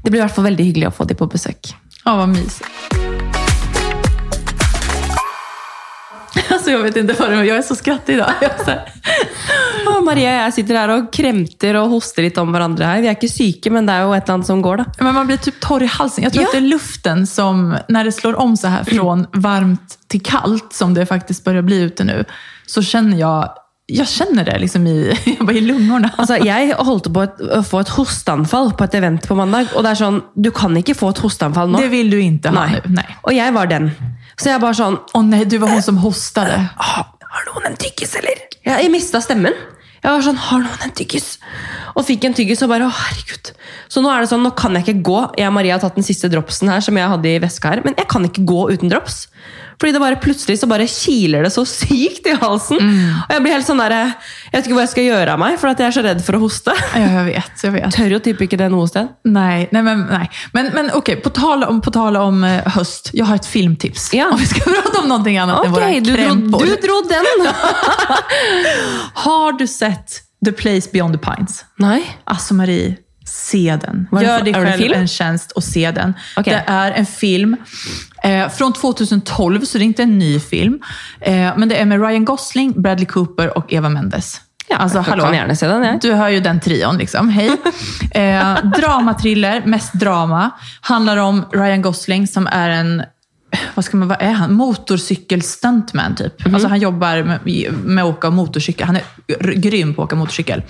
[0.04, 1.72] det blir i hvert fall veldig hyggelig å få de på besøk.
[2.04, 3.05] Ja, vad mysigt.
[6.52, 8.32] Alltså jag vet inte vad det är, jag är så skrattig idag.
[8.42, 8.82] Jag är här,
[9.88, 13.02] Og Maria og jeg sitter her og kremter og hoster litt om hverandre her.
[13.04, 14.86] Vi er ikke syke, men det er jo et eller annet som går, da.
[15.06, 16.24] Men man blir typ torr i halsen.
[16.24, 16.48] Jag tror Ja.
[16.48, 20.74] att det är luften som, när det slår om så här från varmt till kallt,
[20.74, 22.26] som det faktiskt börjar bli ute nu,
[22.66, 23.50] så känner jag,
[23.86, 26.10] jag känner det liksom i, jag bara i lungorna.
[26.18, 27.28] Altså, jeg holdt på
[27.60, 29.68] å få et hosteanfall på et event på mandag.
[29.76, 31.80] Og det er sånn, du kan ikke få et hosteanfall nå.
[31.80, 32.82] Det vill du inte ha Nei.
[32.86, 32.96] nu.
[33.00, 33.18] Nej.
[33.24, 33.92] Og jeg var den.
[34.40, 36.58] Så jeg bare sånn Åh nej, du var hon som hostade.
[36.78, 38.42] «Ah, Har noen en tyggis, eller?
[38.64, 39.56] Jeg, jeg mista stemmen.
[40.06, 41.32] Jeg var sånn, har noen en tyggis?
[41.98, 43.50] Og fikk en tyggis og bare, å herregud.
[43.92, 45.18] Så nå er det sånn, nå kan jeg ikke gå.
[45.40, 47.82] Jeg og Maria har tatt den siste dropsen her, som jeg hadde i veska her,
[47.88, 49.26] men jeg kan ikke gå uten drops.
[49.80, 52.78] Fordi det bare plutselig så bare kiler det så sykt i halsen.
[53.28, 55.58] Og jeg blir helt sånn der, jeg vet ikke hva jeg skal gjøre av meg,
[55.60, 56.76] for at jeg er så redd for å hoste.
[56.96, 57.90] Ja, jag vet, jag vet.
[57.96, 59.10] Tør jo typ ikke det noe sted.
[59.28, 60.30] Nej, nej, men, nej.
[60.56, 63.10] men, men okej, på tal om, på tal om eh, höst.
[63.14, 64.14] Jag har ett filmtips.
[64.14, 64.30] Ja.
[64.32, 66.66] Om vi ska prata om någonting annat än Ok, våra du krämpor.
[66.66, 67.48] du dro den.
[69.14, 70.12] Har du sett
[70.46, 71.66] The Place Beyond the Pines?
[71.78, 72.18] Nej.
[72.24, 74.08] Alltså Marie, se den.
[74.12, 74.94] Det Gör dig själv film?
[74.94, 76.14] en tjänst och se den.
[76.38, 76.54] Okej.
[76.54, 77.58] Det är en film
[78.24, 80.80] eh, från 2012, så det är inte en ny film.
[81.22, 84.42] Eh, men det är med Ryan Gosling, Bradley Cooper och Eva Mendes.
[84.68, 86.02] Ja, jag kan gärna se den, jag.
[86.02, 87.30] Du hör ju den trion, liksom.
[87.30, 87.52] Hej.
[88.12, 90.52] Eh, dramatriller, mest drama.
[90.82, 93.04] Handlar om Ryan Gosling som är en
[93.76, 94.54] vad, ska man, vad är han?
[94.54, 96.46] Motorcykelstuntman, typ.
[96.46, 98.88] Alltså, han jobbar med, med att åka motorcykel.
[98.88, 99.04] Han är
[99.54, 100.64] grym på att åka motorcykel.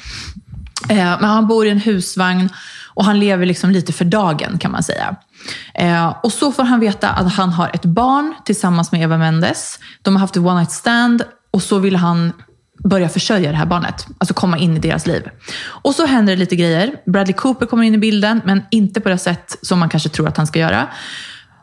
[0.89, 2.49] Eh, men han bor i en husvagn
[2.93, 5.15] och han lever liksom lite för dagen, kan man säga.
[5.73, 9.79] Eh, och så får han veta att han har ett barn tillsammans med Eva Mendes.
[10.01, 12.33] De har haft ett one night stand och så vill han
[12.83, 14.07] börja försörja det här barnet.
[14.17, 15.29] Alltså komma in i deras liv.
[15.65, 16.95] Och så händer det lite grejer.
[17.05, 20.27] Bradley Cooper kommer in i bilden, men inte på det sätt som man kanske tror
[20.27, 20.87] att han ska göra.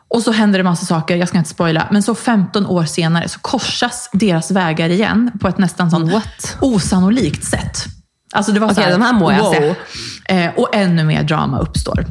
[0.07, 1.87] Och så händer det massa saker, jag ska inte spoila.
[1.91, 6.57] Men så 15 år senare så korsas deras vägar igen på ett nästan sånt What?
[6.61, 7.85] osannolikt sätt.
[8.33, 9.75] Alltså det var Okej, så här, de här må jag se.
[10.25, 12.05] Eh, och ännu mer drama uppstår.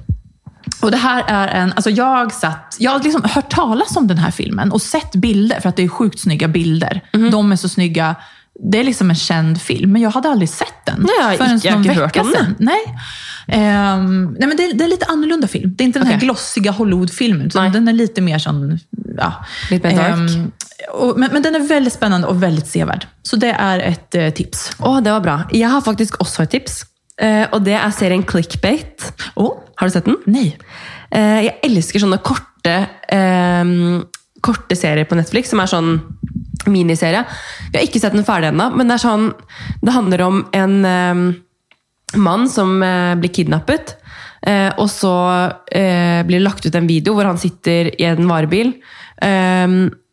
[0.83, 4.19] Och det här är en, alltså jag satt, jag har liksom hört talas om den
[4.19, 7.01] här filmen och sett bilder, för att det är sjukt snygga bilder.
[7.13, 7.31] Mhm.
[7.31, 8.15] De är så snygga.
[8.73, 11.01] Det är liksom en känd film, men jag hade aldrig sett den.
[11.01, 12.55] Nej, jag förrän jag någon vecka sedan.
[12.59, 12.81] Nej.
[13.49, 15.75] Ehm, nej men det, är- det är lite annorlunda film.
[15.77, 16.27] Det är inte den här Okej.
[16.27, 18.79] glossiga Hollywood-filmen, utan den är lite mer sån...
[19.17, 19.45] Ja.
[19.71, 20.01] Lite mer.
[20.11, 20.53] Ehm,
[20.93, 23.07] och, men, men den är väldigt spännande och väldigt sevärd.
[23.23, 24.71] Så det är ett eh, tips.
[24.79, 25.43] Åh, det var bra.
[25.53, 26.85] Jeg har faktisk også et tips.
[27.23, 29.13] Eh, og det er serien Clickbait.
[29.37, 30.17] Oh, Har du sett den?
[30.27, 30.57] nej.
[31.11, 33.65] Eh, jeg elsker sånne korte, eh,
[34.41, 35.91] korte serier på Netflix, som er sånn
[36.67, 37.25] miniserie.
[37.73, 39.33] Vi har ikke sett den ferdig ennå, men det sånn
[39.83, 43.97] Det handler om en eh, mann som eh, blir kidnappet.
[44.47, 45.13] Eh, og så
[45.71, 48.75] eh, blir det lagt ut en video hvor han sitter i en varebil.
[49.23, 49.67] Eh,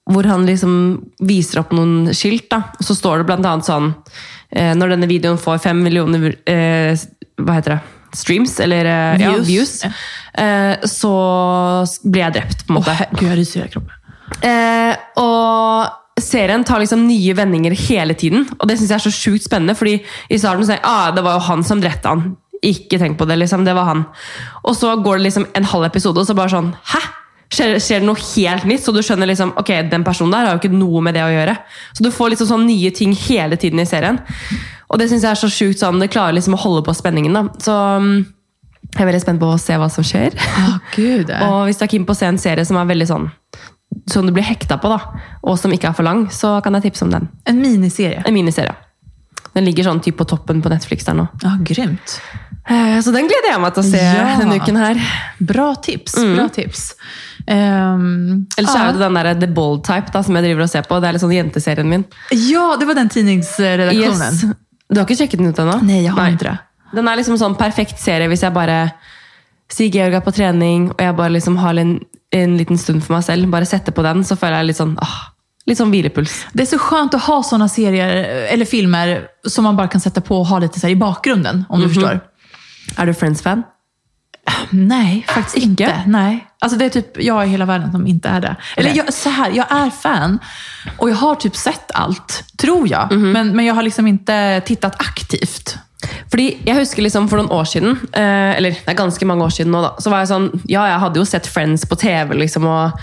[0.10, 0.74] hvor han liksom
[1.22, 2.48] viser opp noen skilt.
[2.50, 2.64] Da.
[2.80, 3.92] Og så står det blant annet sånn
[4.50, 6.32] eh, Når denne videoen får fem millioner
[7.40, 7.82] hva heter det?
[8.18, 9.46] Streams, eller eh, ja, Views.
[9.48, 9.74] views,
[10.34, 11.12] eh, så
[12.10, 12.96] blir jeg drept, på en måte.
[12.98, 13.94] he- Gud, jag ryser i kroppen.
[14.50, 19.14] Eh, og serien tar liksom nye vendinger hele tiden, og det syns jeg er så
[19.14, 19.76] sjukt spennende.
[19.78, 22.36] fordi i starten så er ah, det var jo han som drepte han.
[22.66, 23.64] Ikke tenk på det, liksom.
[23.66, 24.04] Det var han.
[24.64, 27.02] Og så går det liksom en halv episode, og så bare sånn Hæ?
[27.50, 28.84] Skjer, skjer det noe helt nytt?
[28.86, 31.32] Så du skjønner liksom, ok, den personen der har jo ikke noe med det å
[31.34, 31.56] gjøre.
[31.98, 34.20] Så du får liksom sånn nye ting hele tiden i serien.
[34.90, 37.34] Og det syns jeg er så sjukt sånn, det klarer liksom å holde på spenningen.
[37.34, 37.48] da.
[37.64, 38.14] Så mm,
[38.94, 40.38] jeg er veldig spent på å se hva som skjer.
[40.38, 41.34] Åh, gud.
[41.48, 43.28] Og hvis du er keen på å se en serie som er veldig sånn
[44.10, 45.00] som du blir hekta på, da,
[45.44, 47.28] og som ikke er for lang, så kan jeg tipse om den.
[47.50, 48.22] En miniserie.
[48.26, 48.76] En miniserie.
[49.54, 51.28] Den ligger sånn typ på toppen på Netflix der nå.
[51.44, 52.20] Ja, grymt.
[52.70, 54.38] Eh, Så den gleder jeg meg til å se Ja.
[54.38, 54.96] denne uken her.
[55.42, 56.14] Bra tips.
[56.36, 56.94] Bra tips.
[57.50, 58.86] Ehm, Ellers er ja.
[58.92, 61.00] jo det den der The Bold Type da, som jeg driver og ser på.
[61.02, 62.06] Det litt sånn jenteserien min.
[62.32, 64.34] ja, det var den tidningsredaktionen.
[64.34, 64.46] Yes.
[64.90, 65.80] Du har ikke sjekket den ut ennå?
[65.84, 66.58] Nej, jag har inte det.
[66.94, 68.92] Den er liksom sånn perfekt serie hvis jeg bare
[69.70, 72.00] sier Georg er på trening, og jeg bare liksom har en,
[72.32, 73.50] en liten stund for meg selv.
[73.52, 75.18] Bare setter på den, så føler jeg litt sånn ah,
[75.70, 76.36] litt sånn hvilepuls.
[76.54, 80.22] Det är så skönt att ha såna serier eller filmer som man bara kan sätta
[80.22, 82.20] på och ha lite så i bakgrunden, om du förstår.
[82.98, 83.64] Er du Friends-fan?
[84.70, 85.70] Nej, faktiskt Icke?
[85.70, 86.04] inte.
[86.08, 86.46] Nej.
[86.60, 88.56] Alltså det är typ jag i hela världen som inte är det.
[88.78, 90.40] Eller jag, så här, jag är fan
[90.98, 93.12] och jag har typ sett allt, tror jag.
[93.12, 95.78] Men, men jag har liksom inte tittat aktivt.
[96.32, 99.54] Fordi jeg husker liksom for noen år siden, eh, eller det er ganske mange år
[99.56, 102.36] siden nå, da, så var jeg sånn Ja, jeg hadde jo sett Friends på TV,
[102.44, 102.98] liksom, og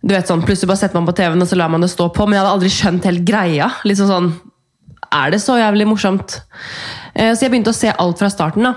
[0.00, 2.08] du vet sånn, plutselig bare setter man på TV-en, og så lar man det stå
[2.16, 3.68] på, men jeg hadde aldri skjønt helt greia.
[3.84, 4.30] Liksom sånn
[5.10, 6.38] Er det så jævlig morsomt?
[7.14, 8.76] Eh, så jeg begynte å se alt fra starten, da.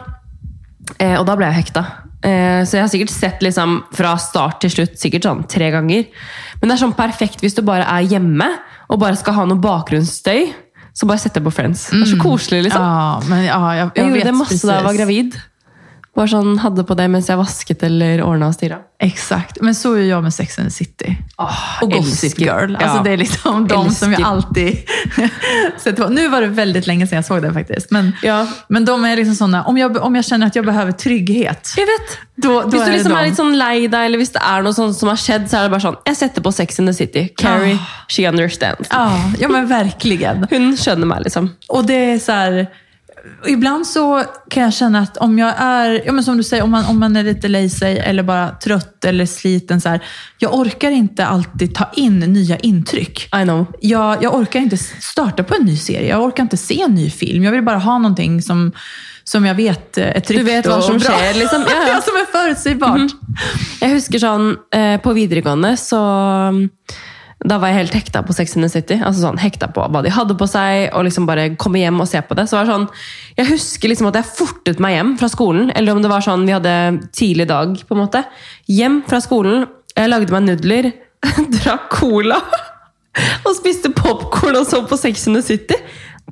[0.98, 1.84] Eh, og da ble jeg hekta.
[2.24, 6.08] Eh, så jeg har sikkert sett liksom fra start til slutt sikkert sånn tre ganger.
[6.60, 8.48] Men det er sånn perfekt hvis du bare er hjemme
[8.90, 10.54] og bare skal ha noe bakgrunnsstøy.
[10.94, 11.88] Så bare setter jeg på Friends.
[11.90, 12.82] Det er så koselig, liksom.
[12.82, 15.00] Ja, men ja, jag, jag Jeg gjorde vet det masse da jeg var precis.
[15.02, 15.40] gravid.
[16.16, 18.78] Bare sånn, Hadde på det mens jeg vasket eller ordna og styra.
[19.02, 21.18] Exakt, men så är jag med Sex and the City.
[21.82, 22.76] och Gossip älskar- Girl.
[22.76, 23.04] Alltså ja.
[23.04, 24.32] det är liksom de som jag Älskar.
[24.32, 24.78] alltid
[25.78, 26.10] sätter på.
[26.10, 27.92] Nu var det väldigt länge sedan jag såg den faktiskt.
[27.92, 28.48] Men, Ja.
[28.70, 31.74] men de är liksom sådana, om jag, om jag känner att jag behöver trygghet.
[31.78, 32.18] Jeg vet!
[32.36, 33.24] Då, då är det liksom de.
[33.26, 35.64] litt sånn lei deg, eller hvis det er noe sånt som har skjedd, så er
[35.68, 37.28] det bare sånn Jeg setter på Sex in the City.
[37.38, 38.90] Carrie, she understands.
[38.92, 40.46] Ja, ja men verkligen.
[40.50, 41.50] Hun skjønner meg, liksom.
[41.70, 42.68] Och det är så här,
[43.48, 46.72] ibland så kan jag känna att om jag är, ja men som du säger, om
[46.72, 50.04] man, om man är lite sig eller bara trött eller sliten så här,
[50.38, 53.30] jag orkar inte alltid ta in nya intryck.
[53.42, 53.66] I know.
[53.82, 57.10] Jag, jag orkar inte starta på en ny serie, jag orkar inte se en ny
[57.10, 57.44] film.
[57.44, 58.72] Jag vill bara ha någonting som,
[59.24, 61.12] som jag vet är tryggt Du vet och som bra.
[61.12, 61.62] skjer, liksom.
[61.88, 63.12] Ja, som är förutsägbart.
[63.82, 66.00] Jeg husker sånn, eh, På videregående så
[67.44, 68.96] Da var jeg helt hekta på Sex in the City.
[69.04, 72.08] altså sånn Hekta på hva de hadde på seg, og liksom bare komme hjem og
[72.08, 72.48] se på det.
[72.48, 72.88] Så det var sånn,
[73.38, 75.72] Jeg husker liksom at jeg fortet meg hjem fra skolen.
[75.76, 76.76] Eller om det var sånn vi hadde
[77.12, 77.76] tidlig dag.
[77.88, 78.24] på en måte.
[78.68, 79.68] Hjem fra skolen.
[79.96, 80.92] Jeg lagde meg nudler,
[81.60, 82.40] drakk cola
[83.46, 85.78] og spiste popkorn og så på Sex in the City.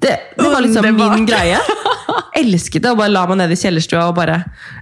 [0.01, 1.15] Det, det var liksom Underbart.
[1.15, 1.57] min greie.
[2.41, 2.89] Elsket det.
[2.91, 4.39] og bare La meg ned i kjellerstua og bare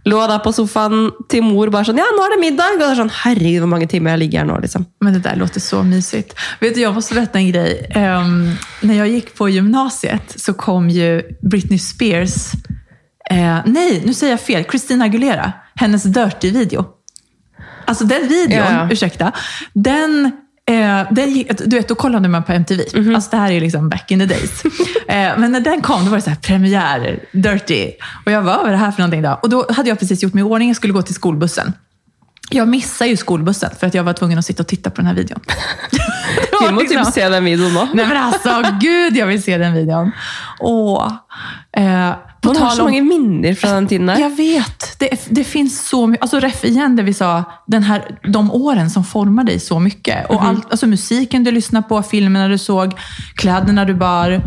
[0.08, 1.71] lå der på sofaen til mor.
[1.73, 2.77] bare sånn, ja, nå er det middag.
[2.77, 4.60] Og det sånn, herregud, hvor mange timer jeg ligger her nå.
[4.63, 4.86] liksom.
[5.03, 6.36] Men det där låter så mysigt.
[6.60, 7.91] Vet du, jag måste berätta en grej.
[7.95, 12.53] Ehm, när jag gick på gymnasiet så kom ju Britney Spears,
[13.29, 16.86] eh, nej, nu säger jag fel, Christina Aguilera, hennes Dirty-video.
[17.86, 18.88] Alltså den videon, ja.
[18.91, 19.32] ursäkta,
[19.73, 20.32] den
[20.69, 22.84] Eh, den du vet, då kollade man på MTV.
[22.93, 23.15] Mhm.
[23.15, 24.63] Alltså det här är liksom back in the days.
[25.08, 27.91] eh, men när den kom, då var det så här premiär, Dirty.
[28.25, 29.39] Och jag var, vad är det här för någonting då?
[29.41, 31.73] Och då hade jag precis gjort mig i ordning, jag skulle gå till skolbussen.
[32.49, 35.05] Jag missade ju skolbussen för att jag var tvungen att sitta och titta på den
[35.05, 35.39] här videon.
[36.62, 37.88] Vi må liksom- typ se den videoen nå.
[37.93, 40.12] Nej men alltså, gud jag vill se den videon.
[40.60, 41.13] Åh.
[41.78, 45.00] Eh, på Man har så om- mange minner fra den tiden jag vet.
[45.00, 46.22] Det, det finns så mycket.
[46.24, 50.30] Alltså ref igen det vi sa, den här, de åren som formar dig så mycket.
[50.30, 52.93] Och allt, alltså musiken du lyssnar på, filmerna du såg,
[53.36, 54.41] kläderna du bar.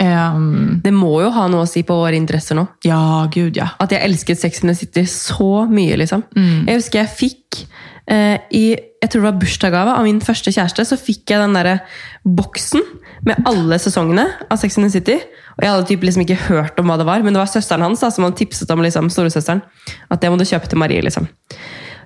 [0.00, 2.66] Ehm, Det må jo ha noe å si på våre interesser nå.
[2.84, 3.68] ja, gud ja.
[3.80, 6.22] At jeg elsket Sex and the City så mye, liksom.
[6.66, 7.66] Jeg husker jeg fikk
[8.10, 8.64] eh, i
[9.06, 11.82] jeg tror det var bursdagsgave av min første kjæreste, så fikk jeg den der
[12.26, 12.82] boksen
[13.28, 15.18] med alle sesongene av Sex and the City.
[15.56, 17.84] Og jeg hadde typ liksom ikke hørt om hva det var, men det var søsteren
[17.86, 19.62] hans da, som hadde tipset om liksom, storesøsteren.
[20.10, 21.04] At det må du kjøpe til Marie.
[21.06, 21.28] liksom.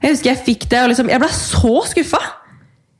[0.03, 2.21] Jeg husker jeg fikk det, og liksom, jeg ble så skuffa!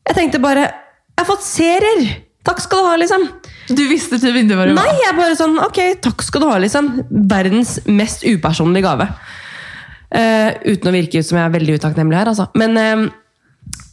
[0.09, 2.09] Jeg tenkte bare Jeg har fått serier!
[2.47, 3.27] Takk skal du ha, liksom.
[3.69, 4.97] Du visste typ inte vad det Nei, var.
[5.03, 6.89] jeg er bare sånn, ok, takk skal du ha, liksom.
[7.29, 9.11] Verdens mest upersonlige gave.
[10.11, 12.49] Eh, uten å virke ut som jeg er veldig utakknemlig her, altså.
[12.59, 13.05] Men uh,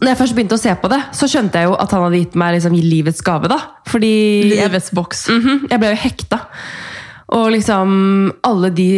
[0.01, 2.21] når jeg først begynte å se på det, så skjønte jeg jo at han hadde
[2.23, 3.59] gitt meg liksom, livets gave, da.
[3.89, 4.15] Fordi
[4.49, 5.27] Livets box.
[5.33, 6.41] Mhm, jeg ble jo hekta.
[7.37, 7.93] Og liksom
[8.47, 8.89] alle de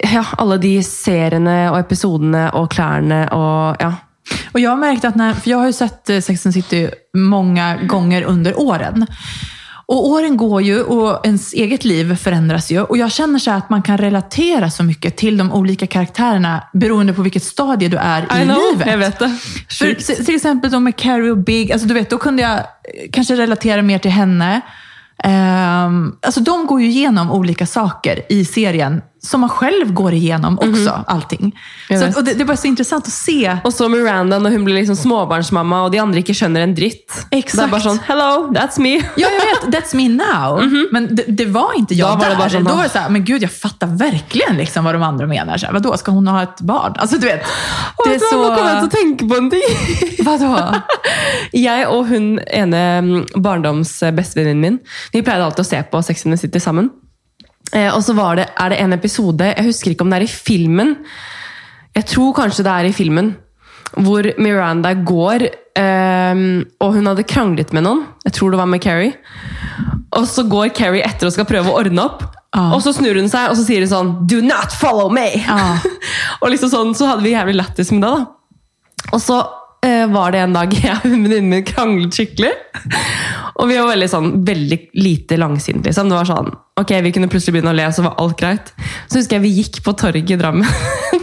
[0.00, 3.94] ja, alla de serierna och episoderna och kläderna och ja.
[4.52, 6.90] Och jag har märkt att när, för jag har ju sett eh, Sex and City
[7.14, 9.06] många gånger under åren.
[9.90, 12.80] Och åren går ju och ens eget liv förändras ju.
[12.80, 17.12] Och jag känner så att man kan relatera så mycket till de olika karaktärerna beroende
[17.12, 18.86] på vilket stadie du är i I know, livet.
[18.86, 19.38] jag vet det.
[19.68, 22.64] För, till exempel då med Carrie och Big, alltså du vet, då kunde jag eh,
[23.12, 24.60] kanske relatera mer till henne.
[25.24, 30.58] Ehm, alltså de går ju igenom olika saker i serien som man själv går igenom
[30.58, 31.40] också, allting.
[31.40, 32.02] Mhm.
[32.02, 33.56] Jag Så, och det, det är bara så intressant att se.
[33.64, 37.26] Och så Miranda när hon blir liksom småbarnsmamma och de andra inte känner en dritt.
[37.30, 37.58] Exakt.
[37.58, 38.96] Det är bara sån, hello, that's me.
[38.96, 39.82] Ja, jag vet.
[39.82, 40.64] That's me now.
[40.92, 42.38] Men det, det var inte jag Då var det där.
[42.38, 45.02] bara som Då var det så här, men gud, jag fattar verkligen liksom vad de
[45.02, 45.58] andra menar.
[45.58, 46.94] Så här, vadå, ska hon ha ett barn?
[46.98, 47.42] Alltså du vet.
[48.04, 48.36] Det är så...
[48.36, 50.24] Jag att tänka på en ting.
[50.24, 50.74] Vadå?
[51.52, 54.78] Jeg og hun ene mm, barndomsbestevenninnen min
[55.12, 56.90] vi pleide alltid å se på Sex and the City sammen.
[57.76, 60.26] Eh, og så var det, er det en episode, jeg husker ikke om det er
[60.26, 60.96] i filmen,
[61.94, 63.32] jeg tror kanskje det er i filmen,
[63.98, 65.44] hvor Miranda går,
[65.78, 66.42] eh,
[66.82, 69.14] og hun hadde kranglet med noen, jeg tror det var med Carrie,
[70.18, 72.72] og så går Carrie etter og skal prøve å ordne opp, Ja.
[72.74, 75.28] og så snur hun seg, og så sier hun sånn, do not follow me!
[75.38, 75.76] Ja.
[76.42, 78.24] og liksom sånn, så hadde vi jævlig lættis med det da.
[79.14, 82.52] Og så eh, Eh, var det en dag jeg og venninnen min kranglet skikkelig.
[83.60, 85.88] Og vi var veldig sånn, veldig lite langsinte.
[85.88, 86.10] Liksom.
[86.10, 88.72] Det var sånn, ok, Vi kunne plutselig begynne å le, så var alt greit.
[89.08, 90.68] Så husker jeg vi gikk på torget i Drammen.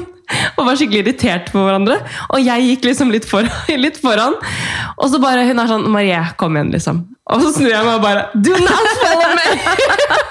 [0.58, 2.00] og var skikkelig irritert på hverandre.
[2.34, 3.54] Og jeg gikk liksom litt foran.
[3.86, 4.38] Litt foran.
[4.98, 7.06] Og så bare hun er sånn Marie, kom igjen, liksom.
[7.28, 9.48] Og så snur jeg meg og bare Do not follow me!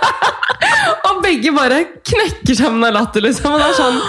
[1.06, 3.54] og begge bare knekker sammen av latter, liksom.
[3.54, 4.00] Og det er sånn,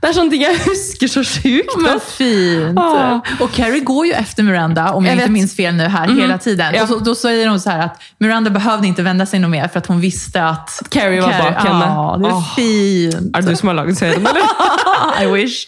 [0.00, 1.74] det er sånne ting jeg husker så sjukt.
[1.82, 2.78] Men fint.
[2.80, 3.20] Ja.
[3.40, 5.32] Och Carrie går ju efter Miranda, om jag, Jag inte vet.
[5.32, 6.74] minns fel nu här, hela tiden.
[6.74, 6.82] Ja.
[6.82, 9.68] Och så, då säger hon så här att Miranda behövde inte vända sig något mer
[9.68, 11.84] för att hon visste att Carrie var bak henne.
[11.84, 12.54] Ja, det är Åh.
[12.54, 13.36] fint.
[13.36, 14.42] Er det du som har laget serien, eller?
[15.22, 15.66] I wish.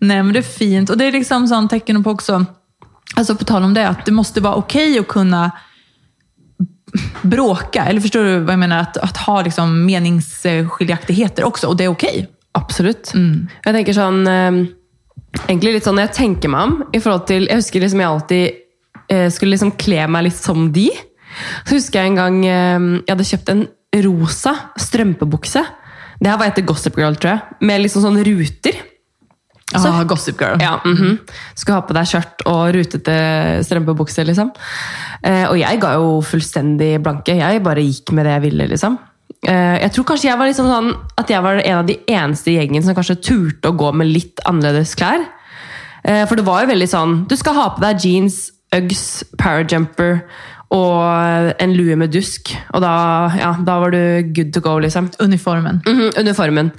[0.00, 0.90] Nej, men det är fint.
[0.90, 2.44] Och det är liksom sånt tecken på också,
[3.16, 5.50] alltså på tal om det, att det måste vara okej att kunna
[7.22, 7.84] bråka.
[7.84, 8.78] Eller förstår du vad jag menar?
[8.78, 12.28] Att, att ha liksom meningsskiljaktigheter också, och det är okej.
[12.58, 13.12] Absolutt.
[13.64, 14.56] Jeg tenker sånn eh,
[15.48, 18.10] Egentlig litt sånn når jeg tenker meg om i forhold til Jeg husker liksom jeg
[18.10, 18.44] alltid
[19.08, 20.90] eh, skulle liksom kle meg litt som de.
[21.64, 23.62] Så husker jeg en gang eh, jeg hadde kjøpt en
[24.04, 25.62] rosa strømpebukse.
[26.22, 27.56] Det her var etter Gossip Girl, tror jeg.
[27.68, 28.76] Med liksom sånne ruter.
[29.72, 30.60] Så- Ja, Gossip Girl.
[30.60, 31.18] Ja, mhm.
[31.56, 33.16] Skal ha på deg skjørt og rutete
[33.64, 34.52] strømpebukse, liksom.
[35.24, 37.34] Eh, og jeg ga jo fullstendig blanke.
[37.40, 38.98] Jeg bare gikk med det jeg ville, liksom.
[39.42, 42.52] Eh, jeg tror kanskje jeg var liksom sånn at jeg var en av de eneste
[42.52, 45.24] i gjengen som kanskje turte å gå med litt annerledes klær.
[46.04, 50.22] Eh, for det var jo veldig sånn Du skal ha på deg jeans, Uggs, parajumper
[50.72, 52.54] og en lue med dusk.
[52.72, 52.92] Og da,
[53.36, 55.10] ja, da var du good to go, liksom.
[55.20, 55.82] Uniformen.
[55.84, 56.72] Mhm, uniformen.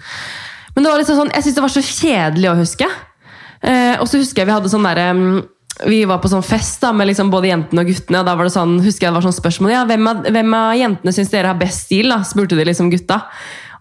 [0.74, 2.88] Men det var liksom sånn, jeg synes det var så kjedelig å huske.
[3.62, 5.38] Eh, og så husker jeg vi hadde sånn derre mm,
[5.90, 8.22] Vi var på sånn fest da, med liksom både jentene og guttene.
[8.22, 10.54] og da var det sånn, husker jeg det var sånn spørsmål ja, hvem av, hvem
[10.58, 12.14] av jentene syns dere har best stil?
[12.14, 13.24] da, spurte de liksom gutta.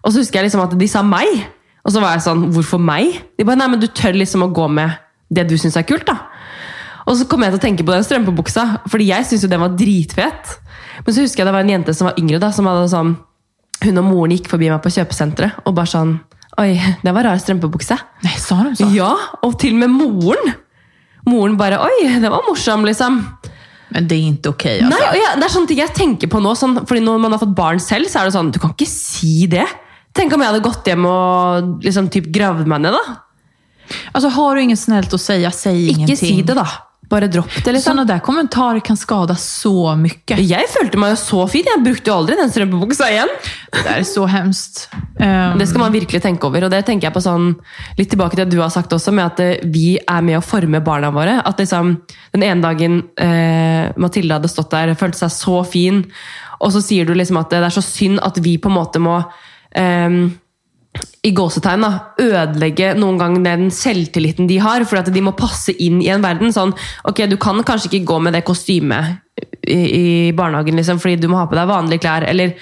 [0.01, 1.43] Og så husker jeg liksom at de sa meg.
[1.83, 3.17] Og så var jeg sånn Hvorfor meg?
[3.37, 4.95] De bare Nei, men du tør liksom å gå med
[5.33, 6.29] det du syns er kult, da.
[7.09, 9.63] Og så kom jeg til å tenke på den strømpebuksa, fordi jeg syntes jo den
[9.63, 10.51] var dritfet.
[11.03, 13.15] Men så husker jeg det var en jente som var yngre, da, som hadde sånn
[13.83, 16.13] Hun og moren gikk forbi meg på kjøpesenteret og bare sånn
[16.61, 17.95] Oi, det var rar strømpebukse.
[18.21, 18.87] Nej, sa de så?
[18.93, 19.09] Ja,
[19.41, 20.51] og til og med moren.
[21.25, 23.21] Moren bare Oi, det var morsom, liksom.
[23.93, 24.99] Men det är inte okej alltså.
[24.99, 26.55] Nei, jeg, Det er sånne ting jeg tenker på nå.
[26.57, 28.89] Sånn, fordi når man har fått barn selv, så er det sånn Du kan ikke
[28.89, 29.67] si det.
[30.13, 33.19] Tenk om jeg hadde gått hjem og liksom typ gravd meg ned, da.
[34.13, 36.17] Alltså har du inget snällt att säga, säg Ikke ingenting.
[36.17, 36.67] si det, da.
[37.13, 37.91] Bare dropp det, liksom.
[37.93, 40.39] Sådana där kommentarer kan skada så mycket.
[40.39, 41.67] Jeg følte meg jo så fin.
[41.69, 43.29] Jeg brukte jo aldri den strømpebuksa igjen.
[43.83, 44.89] Det är så hemskt.
[45.19, 46.63] Ehm, Det skal man virkelig tenke over.
[46.63, 47.51] Og det tenker jeg på sånn,
[47.97, 50.41] litt tilbake til det du har sagt også, med at eh, vi er med å
[50.41, 51.37] forme barna våre.
[51.45, 51.97] At liksom,
[52.33, 56.03] den ene dagen eh, Mathilde hadde stått der, følte seg så fin,
[56.59, 58.99] og så sier du liksom at det er så synd at vi på en måte
[58.99, 59.19] må
[59.75, 60.09] eh,
[61.23, 61.85] i gåsetegn
[62.19, 66.23] ødelegge noen gang den selvtilliten de har, for at de må passe inn i en
[66.23, 66.51] verden.
[66.51, 66.73] Sånn,
[67.07, 69.21] ok, Du kan kanskje ikke gå med det kostymet
[69.63, 72.27] i, i barnehagen liksom, fordi du må ha på deg vanlige klær.
[72.27, 72.57] eller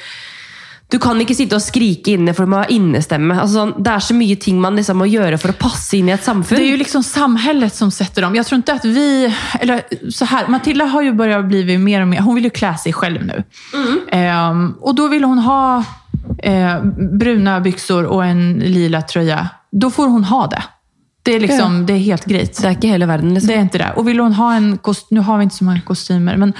[0.91, 3.38] du kan ikke sitte og skrike inne for du må ha innestemme.
[3.47, 6.14] Sånn, det er så mye ting man liksom må gjøre for å passe inn i
[6.18, 6.57] et samfunn.
[6.57, 8.36] Det är ju liksom samhället som sätter dem.
[8.36, 9.34] Jag tror inte att vi...
[9.59, 12.20] Eller så här, Matilda har ju börjat bli mer och mer...
[12.20, 13.43] Hon vill ju klä sig själv nu.
[14.12, 15.84] Ehm, och då vill hon ha
[16.44, 16.84] eh,
[17.20, 19.50] bruna byxor och en lila tröja.
[19.72, 20.64] Då får hon ha det.
[21.24, 22.62] Det är, liksom, det är helt grejt.
[22.62, 23.48] Det er ikke hele verden, liksom.
[23.48, 23.92] Det är inte det.
[23.96, 25.12] Och vill hon ha en kost...
[25.12, 26.54] Nu har vi inte så många kostymer, men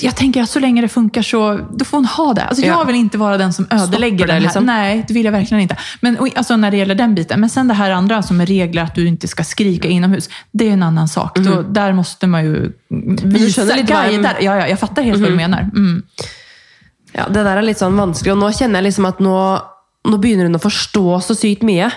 [0.00, 2.44] jag tänker att så länge det funkar så då får hon ha det.
[2.44, 2.78] Alltså, Ja.
[2.78, 4.40] Jag vill inte vara den som ödelägger Stoppar det, den här.
[4.40, 4.64] liksom.
[4.64, 5.76] Nej, det vill jag verkligen inte.
[6.00, 7.40] Men och, alltså, när det gäller den biten.
[7.40, 10.28] Men sen det här andra som är regler att du inte ska skrika inomhus.
[10.52, 11.38] Det är en annan sak.
[11.38, 12.72] Då, där måste man ju
[13.24, 14.30] visa, guida.
[14.40, 15.60] Ja, ja, jag fattar helt vad du menar.
[15.60, 16.02] Mm.
[17.14, 19.36] Ja, Det der er litt sånn vanskelig, og nå kjenner jeg liksom at nå,
[20.10, 21.90] nå begynner hun å forstå så sykt mye.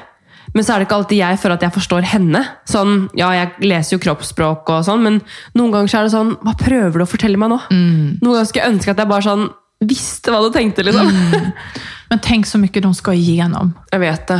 [0.53, 2.41] Men så er det ikke alltid jeg føler at jeg forstår henne.
[2.65, 5.21] Sånn, ja, Jeg leser jo kroppsspråk, og sånn, men
[5.57, 7.57] noen ganger så er det sånn Hva prøver du å fortelle meg nå?
[7.69, 9.49] Noen ganger skulle jeg ønske at jeg bare sånn
[9.85, 10.83] visste hva du tenkte.
[10.87, 11.11] liksom.
[12.09, 13.73] Men tänk så mycket de ska igenom.
[13.91, 14.39] Jeg vet det.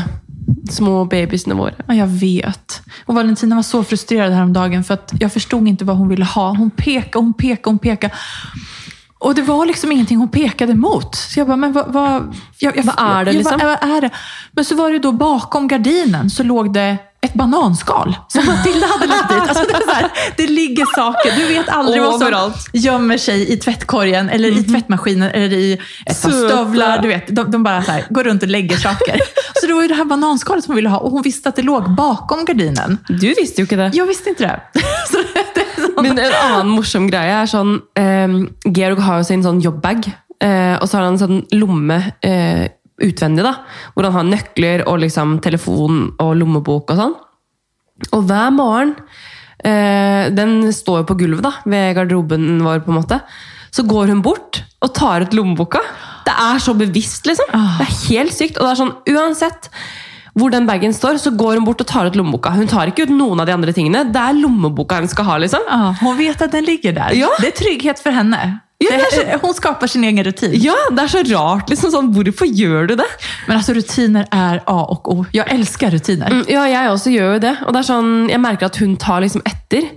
[0.71, 1.73] Små babysene våre.
[1.87, 2.81] Ja, jag vet.
[3.05, 6.49] Och Valentina var så frustrerad häromdagen för att jag förstod inte vad hon ville ha.
[6.55, 8.13] Hon pekade, hon pekade, hon pekade.
[9.19, 11.15] Och det var liksom ingenting hon pekade mot.
[11.15, 11.93] Så jag bara, men vad...
[11.93, 13.59] vad jag, jag, Vad är det jag, liksom?
[13.63, 14.09] Vad, vad är det?
[14.51, 19.07] Men så var det då bakom gardinen så låg det ett bananskal som Matilda hade
[19.07, 19.49] lagt dit.
[19.49, 21.35] Alltså det, här, det ligger saker.
[21.35, 26.21] Du vet aldrig vad som gömmer sig i tvättkorgen eller i tvättmaskinen eller i ett
[26.21, 27.01] par stövlar.
[27.01, 29.19] Du vet, de, de bara här, går runt och lägger saker.
[29.61, 31.55] Så det var ju det här bananskalet som hon ville ha och hon visste att
[31.55, 32.97] det låg bakom gardinen.
[33.07, 33.91] Du visste jo ikke det.
[33.93, 34.61] Jag visste inte det.
[35.11, 35.17] Så
[36.05, 38.39] Men en annen morsom greie er sånn eh,
[38.69, 40.09] Georg har jo sin sånn jobbbag,
[40.43, 42.67] eh, og så har han en sånn lomme eh,
[43.03, 43.53] utvendig, da,
[43.93, 47.17] hvor han har nøkler og liksom telefon og lommebok og sånn.
[48.13, 48.91] Og hver morgen
[49.65, 53.21] eh, Den står jo på gulvet da, ved garderoben vår, på en måte.
[53.73, 55.81] Så går hun bort og tar ut lommeboka.
[56.27, 57.49] Det er så bevisst, liksom.
[57.49, 58.59] Det er helt sykt.
[58.59, 59.69] Og det er sånn, uansett
[60.37, 62.53] hvor den bagen står, så går hun bort og tar ut lommeboka.
[62.53, 64.05] Hun tar ikke ut noen av de andre tingene.
[64.13, 65.65] Det er lommeboka hun skal ha, liksom.
[65.69, 67.11] Ja, hon vet att den ligger där.
[67.13, 67.29] Ja.
[67.41, 68.59] Det är trygghet för henne.
[68.79, 70.51] Ja, det är Det- Hon skapar sin egen rutin.
[70.53, 71.69] Ja, det er så rart.
[71.69, 73.05] liksom sånn, Hvorfor gjør du det?
[73.47, 75.25] Men alltså rutiner är A och O.
[75.31, 76.27] Jag älskar rutiner.
[76.31, 77.55] Mm, Ja, også gjør jo det.
[77.65, 79.89] Og det er sånn, Jeg merker at hun tar liksom etter.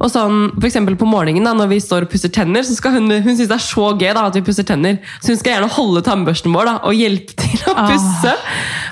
[0.00, 2.92] Og sånn, for eksempel På morgenen da, når vi står og pusser tenner, så skal
[2.92, 4.98] hun, hun synes det er så gøy da, at vi pusser tenner.
[5.20, 7.88] Så hun skal gjerne holde tannbørsten vår da, og hjelpe til å Ah.
[7.90, 8.34] pusse.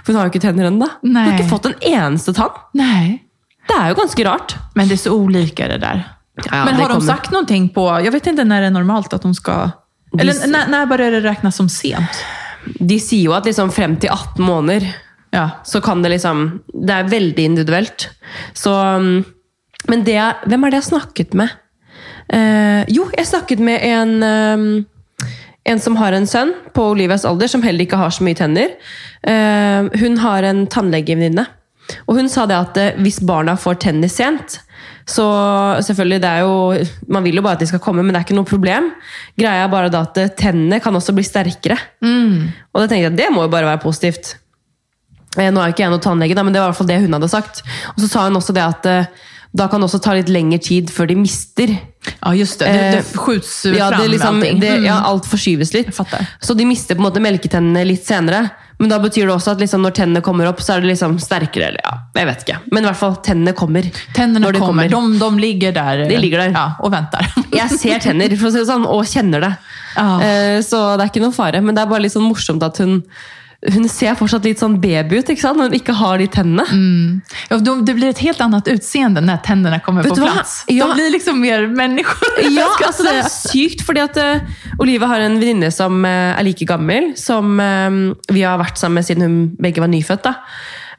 [0.05, 0.89] For hun har jo ikke tenner ennå.
[1.03, 2.51] Hun har ikke fått en eneste tann.
[2.75, 3.21] Nej.
[3.69, 4.55] Det er jo ganske rart.
[4.75, 6.05] Men det är så olika det där.
[6.51, 7.07] Ja, Men har de kommer.
[7.15, 8.01] sagt någonting på...
[8.05, 9.71] Jag vet inte när det är normalt att de ska...
[10.21, 12.25] Eller De- när, när börjar det räknas som sent?
[12.81, 14.93] De sier jo at liksom frem til 18 måneder
[15.33, 15.51] Ja.
[15.65, 18.09] så kan det liksom Det er veldig individuelt.
[18.53, 19.25] Så um,
[19.89, 20.17] Men det
[20.47, 21.49] Hvem er det jeg har snakket med?
[22.29, 24.85] Eh, jo, jeg snakket med en um,
[25.65, 28.71] En som har en sønn på Olivias alder, som heller ikke har så mye tenner.
[29.23, 31.45] Eh, hun har en tannlegevenninne.
[32.09, 34.59] Og hun sa det at eh, hvis barna får tenner sent
[35.09, 35.25] så
[35.87, 38.27] selvfølgelig, det er jo, Man vil jo bare at de skal komme, men det er
[38.29, 38.91] ikke noe problem.
[39.39, 41.79] Greia er bare da at tennene kan også bli sterkere.
[42.73, 44.37] Og da tenkte jeg det må jo bare være positivt.
[45.39, 47.01] Eh, Nå er jo ikke jeg noen tannlege, men det var i hvert fall det
[47.05, 47.63] hun hadde sagt.
[47.95, 49.07] Og så sa hun også det at eh,
[49.53, 51.73] da kan det også ta litt lengre tid før de mister.
[52.23, 52.67] Ja, just det.
[52.71, 54.85] Det, Eh, det skjuts Ja, fram det liksom, det, Mm.
[54.87, 55.89] ja, alt forskyves litt.
[56.41, 58.51] Så de mister på en måte melketennene litt senere.
[58.79, 61.19] Men da betyr det også at liksom, når tennene kommer opp, så er det liksom
[61.21, 61.67] sterkere.
[61.69, 62.59] Eller, ja, jeg vet ikke.
[62.73, 63.83] Men i hvert fall, tennene kommer.
[64.15, 64.89] Tänderna de kommer.
[64.89, 66.09] De, de ligger där.
[66.09, 66.51] De ligger där.
[66.55, 67.27] Ja, och väntar.
[67.53, 69.53] Jeg ser tenner for å si det sånn, og kjenner det.
[69.97, 70.21] Ja.
[70.23, 71.61] Eh, Så det er ikke noe fare.
[71.61, 73.03] Men det er bare litt sånn morsomt at hun
[73.61, 75.59] hun ser fortsatt litt sånn baby ut ikke sant?
[75.61, 76.65] når hun ikke har de tennene.
[76.73, 77.21] Mm.
[77.51, 80.65] Ja, de, det blir ett helt annat utseende när tänderna kommer Vet på plats.
[80.67, 80.87] Ja.
[80.87, 82.29] De blir liksom mer människor.
[82.51, 83.29] Ja, altså det säga.
[83.29, 84.41] sykt, fordi at eh,
[84.79, 87.91] Olivia har en venninne som eh, er like gammel, som eh,
[88.33, 90.25] vi har vært sammen med siden hun begge var nyfødt.
[90.25, 90.35] da.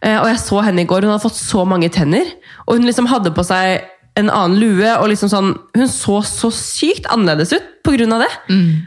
[0.02, 2.30] Eh, og jeg så henne i går, hun hadde fått så mange tenner,
[2.68, 3.82] og hun liksom hadde på seg
[4.20, 8.30] en annen lue, og liksom sånn, hun så så sykt annerledes ut av det.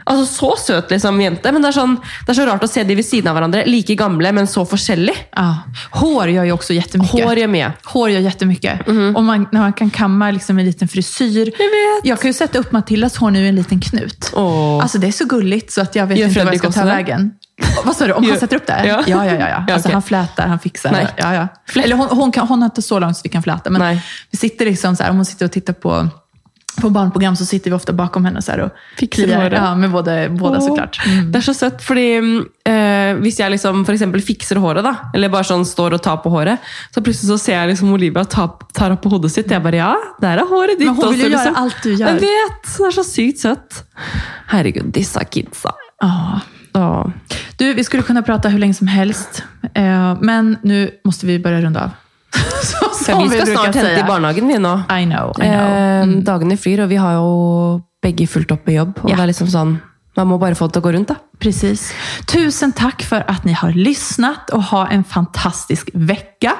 [0.05, 2.83] Altså Så søt liksom jente, men det er, sånn, det er så rart å se
[2.83, 5.15] de ved siden av hverandre, like gamle, men så forskjellig.
[5.35, 5.65] Ja.
[5.91, 7.25] Hår gör ju också jättemycket.
[7.25, 7.73] Hår gjør mye.
[7.83, 8.87] Hår gör jättemycket.
[8.87, 11.51] Och man, när man kan kamma liksom en liten frisyr.
[12.03, 12.21] Jag vet.
[12.21, 14.31] kan ju sätta upp Matildas hår nu i en liten knut.
[14.33, 14.79] Åh.
[14.81, 16.81] Alltså det är så gulligt så att jag vet Gör inte vad jag Fredrik ska
[16.81, 17.31] ta vägen.
[17.85, 18.13] Vad sa du?
[18.13, 18.87] Om han sätter upp det?
[18.87, 19.03] Ja.
[19.07, 19.49] ja, ja.
[19.49, 19.93] ja, Alltså okej.
[19.93, 20.91] han flätar, han fixar.
[20.91, 21.07] Nej.
[21.17, 21.47] Ja, ja.
[21.81, 23.69] Eller hon, hon, kan, hon har inte så långt så vi kan fläta.
[23.69, 24.03] Men Nej.
[24.31, 26.09] vi sitter liksom så här, om hon sitter och tittar på
[26.81, 29.53] på barnprogram så sitter vi ofta bakom henne så här och Fixar håret.
[29.53, 30.99] Ja, med både, båda Åh, såklart.
[31.05, 31.31] Mm.
[31.31, 32.07] Det er så søtt, fordi
[32.67, 36.19] eh, hvis jeg liksom for eksempel fikser håret, da, eller bare sånn står og tar
[36.23, 36.59] på håret,
[36.91, 39.51] så plutselig så ser jeg liksom Olivia ta, tar opp på hodet sitt.
[39.51, 41.63] Jeg bare ja, der er håret ditt Men hon vill ju også, göra liksom.
[41.63, 42.07] allt du gör.
[42.07, 42.69] Jeg vet!
[42.75, 43.81] Det er så sykt søtt.
[44.51, 45.75] Herregud, disse kidsa.
[46.75, 47.11] Ja.
[47.57, 51.61] Du, vi skulle kunna prata hur länge som helst, eh, men nu måste vi börja
[51.61, 51.89] runda av.
[52.63, 54.75] Så, Ja, vi skal snart hente i barnehagen, vi nå.
[54.99, 55.43] I know, I know.
[55.43, 58.99] Eh, Dagene flyr, og vi har jo begge fullt opp med jobb.
[59.03, 59.15] Og Ja.
[59.15, 59.77] det er liksom sånn
[60.17, 61.15] Man må bara få det att gå runt då.
[61.39, 61.93] Precis.
[62.27, 66.53] Tusen tack för att ni har lyssnat och ha en fantastisk vecka.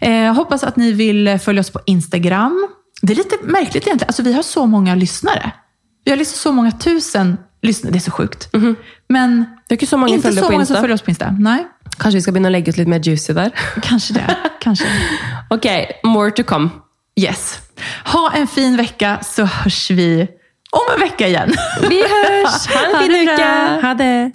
[0.00, 2.68] Eh, hoppas att ni vill följa oss på Instagram.
[3.02, 4.08] Det är lite märkligt egentligen.
[4.08, 5.50] Alltså, vi har så många lyssnare.
[6.04, 7.92] Vi har liksom så många tusen lyssnare.
[7.92, 8.48] Det är så sjukt.
[8.52, 11.36] Men Det är ju så många inte så många som följer oss på Insta.
[11.38, 11.66] Nej,
[11.98, 13.50] Kanske vi ska börja lägga ut lite mer juicy där.
[13.82, 14.36] kanske det.
[14.60, 14.84] kanske.
[15.50, 16.68] Okej, more to come.
[17.20, 17.58] Yes.
[18.04, 20.26] Ha en fin vecka så hörs vi
[20.70, 21.52] om en vecka igen.
[21.90, 22.66] Vi hörs!
[22.66, 23.78] Ha en fin vecka!
[23.82, 24.30] Ha det!